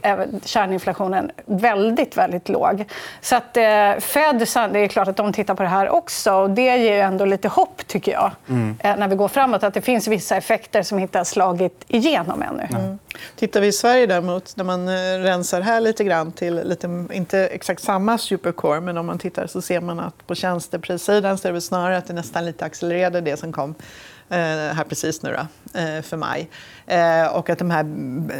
kärninflationen 0.45 1.31
väldigt, 1.45 2.17
väldigt 2.17 2.49
låg. 2.49 2.85
Så 3.21 3.35
att 3.35 3.57
eh, 3.57 3.63
Fed, 3.99 4.47
det 4.73 4.79
är 4.79 4.87
klart 4.87 5.07
att 5.07 5.17
de 5.17 5.33
tittar 5.33 5.55
på 5.55 5.63
det 5.63 5.69
här 5.69 5.89
också. 5.89 6.33
Och 6.33 6.49
det 6.49 6.77
ger 6.77 6.93
ju 6.93 6.99
ändå 6.99 7.25
lite 7.25 7.47
hopp, 7.47 7.87
tycker 7.87 8.11
jag, 8.11 8.31
mm. 8.49 8.77
Eh, 8.79 8.95
när 8.95 9.07
vi 9.07 9.15
går 9.15 9.27
framåt. 9.27 9.63
Att 9.63 9.73
det 9.73 9.81
finns 9.81 10.07
vissa 10.07 10.37
effekter 10.37 10.83
som 10.83 10.99
inte 10.99 11.17
har 11.17 11.25
slagit 11.25 11.85
igenom 11.87 12.41
ännu. 12.41 12.67
Mm. 12.69 12.99
Tittar 13.35 13.61
vi 13.61 13.67
i 13.67 13.71
Sverige 13.71 14.05
däremot, 14.05 14.57
när 14.57 14.63
man 14.63 14.89
rensar 15.23 15.61
här 15.61 15.81
lite 15.81 16.03
grann 16.03 16.31
till 16.31 16.55
lite, 16.63 17.05
inte 17.11 17.39
exakt 17.39 17.83
samma 17.83 18.17
supercore, 18.17 18.81
men 18.81 18.97
om 18.97 19.05
man 19.05 19.19
tittar 19.19 19.47
så 19.47 19.61
ser 19.61 19.81
man 19.81 19.99
att 19.99 20.27
på 20.27 20.35
tjänsteprissidan 20.35 21.37
så 21.37 21.47
är 21.47 21.53
det 21.53 21.61
snarare 21.61 21.97
att 21.97 22.07
det 22.07 22.13
nästan 22.13 22.45
lite 22.45 22.65
accelererade 22.65 23.21
det 23.21 23.37
som 23.37 23.53
kom 23.53 23.75
Eh, 23.75 24.10
här 24.37 24.83
precis 24.83 25.23
nu 25.23 25.37
då, 25.37 25.79
eh, 25.79 26.01
för 26.01 26.17
maj. 26.17 26.49
Eh, 26.87 27.35
och 27.35 27.49
att 27.49 27.59
de 27.59 27.71
här 27.71 27.85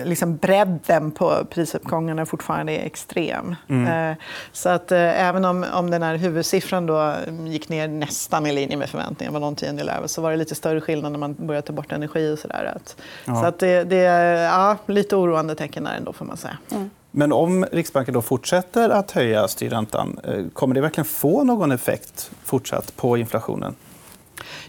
liksom 0.05 0.37
bredden 0.37 1.11
på 1.11 1.45
prisuppgångarna 1.49 2.25
fortfarande 2.25 2.73
är 2.73 2.85
extrem. 2.85 3.55
Mm. 3.67 4.15
Så 4.51 4.69
att 4.69 4.91
även 4.91 5.45
om, 5.45 5.65
om 5.73 5.91
den 5.91 6.03
här 6.03 6.15
huvudsiffran 6.15 6.85
då 6.85 7.13
gick 7.45 7.69
ner 7.69 7.87
nästan 7.87 8.45
i 8.45 8.53
linje 8.53 8.77
med 8.77 8.89
förväntningarna, 8.89 9.33
var 9.33 9.39
någon 9.39 9.55
tiondel 9.55 9.89
över, 9.89 10.07
så 10.07 10.21
var 10.21 10.31
det 10.31 10.37
lite 10.37 10.55
större 10.55 10.81
skillnad 10.81 11.11
när 11.11 11.19
man 11.19 11.35
började 11.39 11.67
ta 11.67 11.73
bort 11.73 11.91
energi 11.91 12.33
och 12.33 12.39
sådär. 12.39 12.77
Ja. 13.25 13.35
Så 13.35 13.45
att 13.45 13.59
det, 13.59 13.83
det 13.83 13.97
är 14.05 14.43
ja, 14.43 14.77
lite 14.85 15.15
oroande 15.15 15.55
tecken 15.55 15.83
där 15.83 15.95
ändå 15.95 16.13
får 16.13 16.25
man 16.25 16.37
säga. 16.37 16.57
Mm. 16.71 16.89
Men 17.11 17.33
om 17.33 17.65
Riksbanken 17.71 18.13
då 18.13 18.21
fortsätter 18.21 18.89
att 18.89 19.11
höja 19.11 19.47
styrräntan, 19.47 20.19
kommer 20.53 20.75
det 20.75 20.81
verkligen 20.81 21.05
få 21.05 21.43
någon 21.43 21.71
effekt 21.71 22.31
fortsatt 22.43 22.95
på 22.95 23.17
inflationen? 23.17 23.75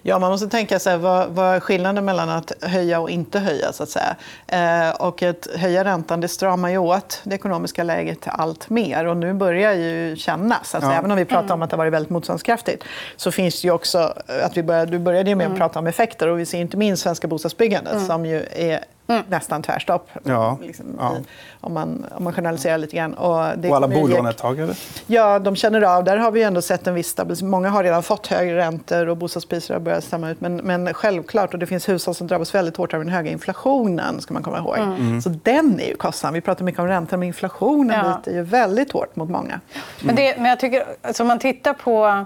Ja, 0.02 0.18
man 0.18 0.30
måste 0.30 0.48
tänka 0.48 0.78
sig 0.78 0.98
vad, 0.98 1.28
vad 1.28 1.54
är 1.54 1.60
skillnaden 1.60 2.04
mellan 2.04 2.28
att 2.28 2.52
höja 2.60 3.00
och 3.00 3.10
inte 3.10 3.38
höja. 3.38 3.72
Så 3.72 3.82
att 3.82 3.88
säga. 3.88 4.16
Eh, 4.46 4.90
och 4.90 5.22
att 5.22 5.48
höja 5.56 5.84
räntan 5.84 6.20
det 6.20 6.28
stramar 6.28 6.68
ju 6.68 6.78
åt 6.78 7.20
det 7.24 7.34
ekonomiska 7.34 7.82
läget 7.82 8.18
allt 8.24 8.70
mer. 8.70 9.04
Och 9.04 9.16
nu 9.16 9.34
börjar 9.34 9.72
ju 9.72 10.16
kännas. 10.16 10.74
Alltså, 10.74 10.90
ja. 10.90 10.96
Även 10.96 11.10
om 11.10 11.16
vi 11.16 11.24
pratar 11.24 11.54
om 11.54 11.62
att 11.62 11.70
det 11.70 11.74
har 11.74 11.78
varit 11.78 11.92
väldigt 11.92 12.10
motståndskraftigt 12.10 12.84
så 13.16 13.32
finns 13.32 13.62
det 13.62 13.66
ju 13.66 13.72
också... 13.72 14.14
att 14.42 14.56
vi 14.56 14.62
började, 14.62 14.90
du 14.90 14.98
började 14.98 15.30
ju 15.30 15.36
med 15.36 15.44
att 15.44 15.48
mm. 15.48 15.58
prata 15.58 15.78
om 15.78 15.86
effekter. 15.86 16.28
och 16.28 16.38
Vi 16.38 16.46
ser 16.46 16.58
inte 16.58 16.76
minst 16.76 17.02
svenska 17.02 17.26
bostadsbyggandet 17.26 17.92
mm. 17.92 18.06
som 18.06 18.26
ju 18.26 18.46
är 18.50 18.84
Mm. 19.12 19.24
nästan 19.28 19.62
tvärstopp. 19.62 20.10
Ja. 20.22 20.58
Liksom, 20.62 20.86
ja. 20.98 21.16
om, 21.60 21.74
man, 21.74 22.06
om 22.14 22.24
man 22.24 22.32
generaliserar 22.32 22.78
lite 22.78 22.96
grann. 22.96 23.14
Och, 23.14 23.58
det 23.58 23.68
och 23.68 23.76
alla 23.76 23.88
bolånetagare? 23.88 24.74
Ja, 25.06 25.38
de 25.38 25.56
känner 25.56 25.82
av. 25.82 26.04
Där 26.04 26.16
har 26.16 26.30
vi 26.30 26.42
ändå 26.42 26.62
sett 26.62 26.86
en 26.86 26.94
viss 26.94 27.08
stabilisering. 27.08 27.50
Många 27.50 27.68
har 27.68 27.84
redan 27.84 28.02
fått 28.02 28.26
högre 28.26 28.56
räntor 28.56 29.08
och 29.08 29.16
bostadspriser 29.16 29.74
har 29.74 29.80
börjat 29.80 30.04
stämma 30.04 30.30
ut. 30.30 30.40
Men, 30.40 30.56
men 30.56 30.94
självklart, 30.94 31.52
och 31.52 31.58
det 31.58 31.66
finns 31.66 31.88
hushåll 31.88 32.14
som 32.14 32.26
drabbas 32.26 32.54
väldigt 32.54 32.76
hårt 32.76 32.94
av 32.94 33.00
den 33.00 33.08
höga 33.08 33.30
inflationen. 33.30 34.20
ska 34.20 34.34
man 34.34 34.42
komma 34.42 34.58
ihåg. 34.58 34.76
Mm. 34.76 34.94
mm. 34.94 35.22
Så 35.22 35.28
den 35.28 35.80
är 35.80 35.88
ju 35.88 35.96
kostsam. 35.96 36.34
Vi 36.34 36.40
pratar 36.40 36.64
mycket 36.64 36.80
om 36.80 36.88
räntan, 36.88 37.18
men 37.18 37.26
inflationen 37.26 38.06
ja. 38.06 38.16
biter 38.16 38.36
ju 38.36 38.42
väldigt 38.42 38.92
hårt 38.92 39.16
mot 39.16 39.30
många. 39.30 39.52
Mm. 39.52 39.62
Men, 40.00 40.14
det, 40.16 40.36
men 40.36 40.44
jag 40.44 40.60
tycker, 40.60 40.84
alltså, 41.02 41.22
om 41.22 41.26
man 41.28 41.38
tittar 41.38 41.74
på 41.74 42.24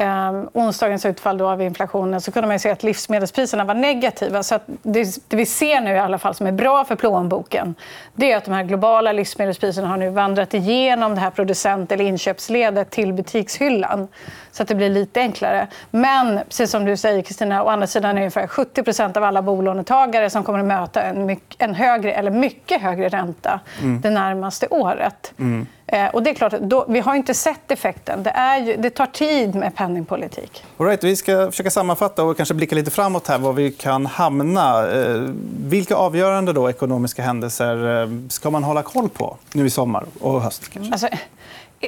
eh, 0.00 0.32
onsdagens 0.52 1.06
utfall 1.06 1.38
då 1.38 1.48
av 1.48 1.62
inflationen 1.62 2.20
så 2.20 2.32
kunde 2.32 2.48
man 2.48 2.60
se 2.60 2.70
att 2.70 2.82
livsmedelspriserna 2.82 3.64
var 3.64 3.74
negativa. 3.74 4.42
Så 4.42 4.58
det, 4.82 5.28
det, 5.28 5.36
vi 5.36 5.46
ser 5.46 5.80
nu 5.80 5.90
i 5.90 5.98
alla 5.98 6.18
fall 6.18 6.34
som 6.34 6.46
är 6.46 6.52
bra 6.52 6.84
för 6.84 6.96
plånboken 6.96 7.74
det 8.14 8.32
är 8.32 8.36
att 8.36 8.44
de 8.44 8.54
här 8.54 8.64
globala 8.64 9.12
livsmedelspriserna 9.12 9.88
har 9.88 9.96
nu 9.96 10.10
vandrat 10.10 10.54
igenom 10.54 11.14
det 11.14 11.20
här 11.20 11.30
producent 11.30 11.92
eller 11.92 12.04
inköpsledet 12.04 12.90
till 12.90 13.12
butikshyllan 13.12 14.08
så 14.52 14.62
att 14.62 14.68
det 14.68 14.74
blir 14.74 14.90
lite 14.90 15.20
enklare. 15.20 15.66
Men 15.90 16.40
precis 16.48 16.70
som 16.70 16.84
du 16.84 16.96
säger, 16.96 17.22
Kristina, 17.22 17.62
å 17.62 17.68
andra 17.68 17.86
sidan 17.86 18.10
är 18.10 18.14
det 18.14 18.20
ungefär 18.20 18.46
70% 18.46 19.16
av 19.16 19.24
alla 19.24 19.42
bolånetagare 19.42 20.30
som 20.30 20.44
kommer 20.44 20.58
att 20.58 20.64
möta 20.64 21.02
en, 21.02 21.26
mycket, 21.26 21.62
en 21.62 21.74
högre 21.74 22.12
eller 22.12 22.30
mycket 22.30 22.82
högre 22.82 23.08
ränta 23.08 23.60
mm. 23.80 24.00
det 24.00 24.10
närmaste 24.10 24.66
året. 24.70 25.32
Mm. 25.38 25.66
Eh, 25.92 26.06
och 26.06 26.22
det 26.22 26.30
är 26.30 26.34
klart, 26.34 26.52
då, 26.60 26.84
vi 26.88 27.00
har 27.00 27.14
inte 27.14 27.34
sett 27.34 27.70
effekten. 27.70 28.22
Det, 28.22 28.30
är 28.30 28.58
ju, 28.58 28.76
det 28.76 28.90
tar 28.90 29.06
tid 29.06 29.54
med 29.54 29.74
penningpolitik. 29.76 30.64
All 30.76 30.86
right, 30.86 31.04
vi 31.04 31.16
ska 31.16 31.50
försöka 31.50 31.70
sammanfatta 31.70 32.24
och 32.24 32.36
kanske 32.36 32.54
blicka 32.54 32.74
lite 32.74 32.90
framåt 32.90 33.28
här 33.28 33.38
var 33.38 33.52
vi 33.52 33.70
kan 33.70 34.06
hamna. 34.06 34.90
Eh, 34.90 35.20
vilka 35.64 35.94
avgörande 35.94 36.52
då, 36.52 36.70
ekonomiska 36.70 37.22
händelser 37.22 38.02
eh, 38.02 38.08
ska 38.28 38.50
man 38.50 38.64
hålla 38.64 38.82
koll 38.82 39.08
på 39.08 39.36
nu 39.52 39.66
i 39.66 39.70
sommar 39.70 40.04
och 40.20 40.42
höst? 40.42 40.68
Kanske? 40.68 40.92
Alltså, 40.92 41.08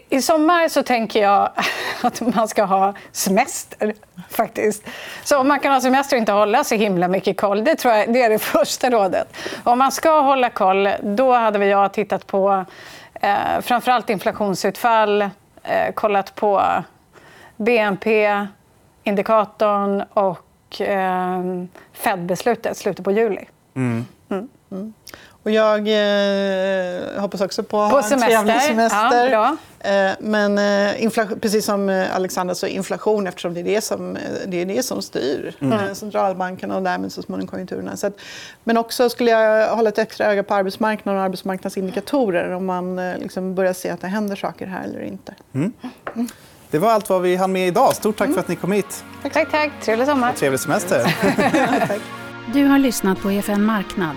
i 0.08 0.22
sommar 0.22 0.68
så 0.68 0.82
tänker 0.82 1.22
jag 1.22 1.50
att 2.02 2.20
man 2.34 2.48
ska 2.48 2.64
ha 2.64 2.94
semester. 3.12 3.94
faktiskt. 4.30 4.82
Så 5.24 5.38
om 5.38 5.48
man 5.48 5.60
kan 5.60 5.72
ha 5.72 5.80
semester 5.80 6.16
och 6.16 6.20
inte 6.20 6.32
hålla 6.32 6.64
så 6.64 6.74
himla 6.74 7.08
mycket 7.08 7.36
koll, 7.36 7.64
det, 7.64 7.74
tror 7.74 7.94
jag, 7.94 8.12
det 8.12 8.22
är 8.22 8.30
det 8.30 8.38
första 8.58 8.90
rådet. 8.90 9.36
Om 9.64 9.78
man 9.78 9.92
ska 9.92 10.20
hålla 10.20 10.50
koll, 10.50 10.88
då 11.02 11.32
hade 11.32 11.58
vi 11.58 11.70
jag 11.70 11.92
tittat 11.92 12.26
på 12.26 12.64
eh, 13.22 13.60
framförallt 13.60 14.10
inflationsutfall, 14.10 15.22
eh, 15.62 15.92
kollat 15.94 16.34
på 16.34 16.62
BNP-indikatorn 17.56 20.02
och 20.12 20.80
eh, 20.80 21.42
Fed-beslutet 21.92 22.76
slutet 22.76 23.04
på 23.04 23.12
juli. 23.12 23.44
Mm. 23.74 24.04
Mm. 24.70 24.92
Mm. 25.44 25.44
Och 25.44 25.50
jag 25.50 25.88
eh, 25.88 27.20
hoppas 27.20 27.40
också 27.40 27.62
på, 27.62 27.90
på 27.90 27.98
en 27.98 28.20
trevlig 28.20 28.62
semester. 28.62 29.30
Ja, 29.30 29.56
eh, 29.80 30.12
men 30.20 30.58
eh, 30.58 31.10
precis 31.40 31.64
som 31.64 31.88
eh, 31.88 32.16
Alexandra 32.16 32.54
så 32.54 32.66
inflation 32.66 33.26
eftersom 33.26 33.54
det 33.54 33.60
är 33.60 33.64
det 33.64 33.80
som, 33.80 34.18
det 34.46 34.62
är 34.62 34.66
det 34.66 34.82
som 34.82 35.02
styr 35.02 35.54
mm. 35.60 35.94
Centralbankerna 35.94 36.76
och 36.76 36.82
därmed 36.82 37.12
så 37.12 37.22
småningom 37.22 37.48
konjunkturerna. 37.48 37.96
Så 37.96 38.06
att, 38.06 38.20
men 38.64 38.76
också 38.76 39.08
skulle 39.08 39.30
jag 39.30 39.76
hålla 39.76 39.88
ett 39.88 39.98
extra 39.98 40.26
öga 40.26 40.42
på 40.42 40.54
arbetsmarknaden 40.54 41.18
och 41.18 41.24
arbetsmarknadsindikatorer 41.24 42.50
om 42.50 42.66
man 42.66 42.96
liksom 42.96 43.54
börjar 43.54 43.72
se 43.72 43.90
att 43.90 44.00
det 44.00 44.08
händer 44.08 44.36
saker 44.36 44.66
här 44.66 44.84
eller 44.84 45.02
inte. 45.02 45.34
Mm. 45.54 45.72
Mm. 46.14 46.28
Det 46.70 46.78
var 46.78 46.90
allt 46.90 47.08
vad 47.08 47.22
vi 47.22 47.36
hann 47.36 47.52
med 47.52 47.68
idag. 47.68 47.94
Stort 47.94 48.18
tack 48.18 48.32
för 48.32 48.40
att 48.40 48.48
ni 48.48 48.56
kom 48.56 48.72
hit. 48.72 49.04
Tack, 49.22 49.32
tack. 49.32 49.50
tack. 49.50 49.70
Trevlig 49.82 50.06
sommar. 50.06 50.30
Och 50.30 50.36
trevlig 50.36 50.60
semester. 50.60 51.16
Du 52.52 52.64
har 52.64 52.78
lyssnat 52.78 53.20
på 53.20 53.30
EFN 53.30 53.62
Marknad, 53.62 54.16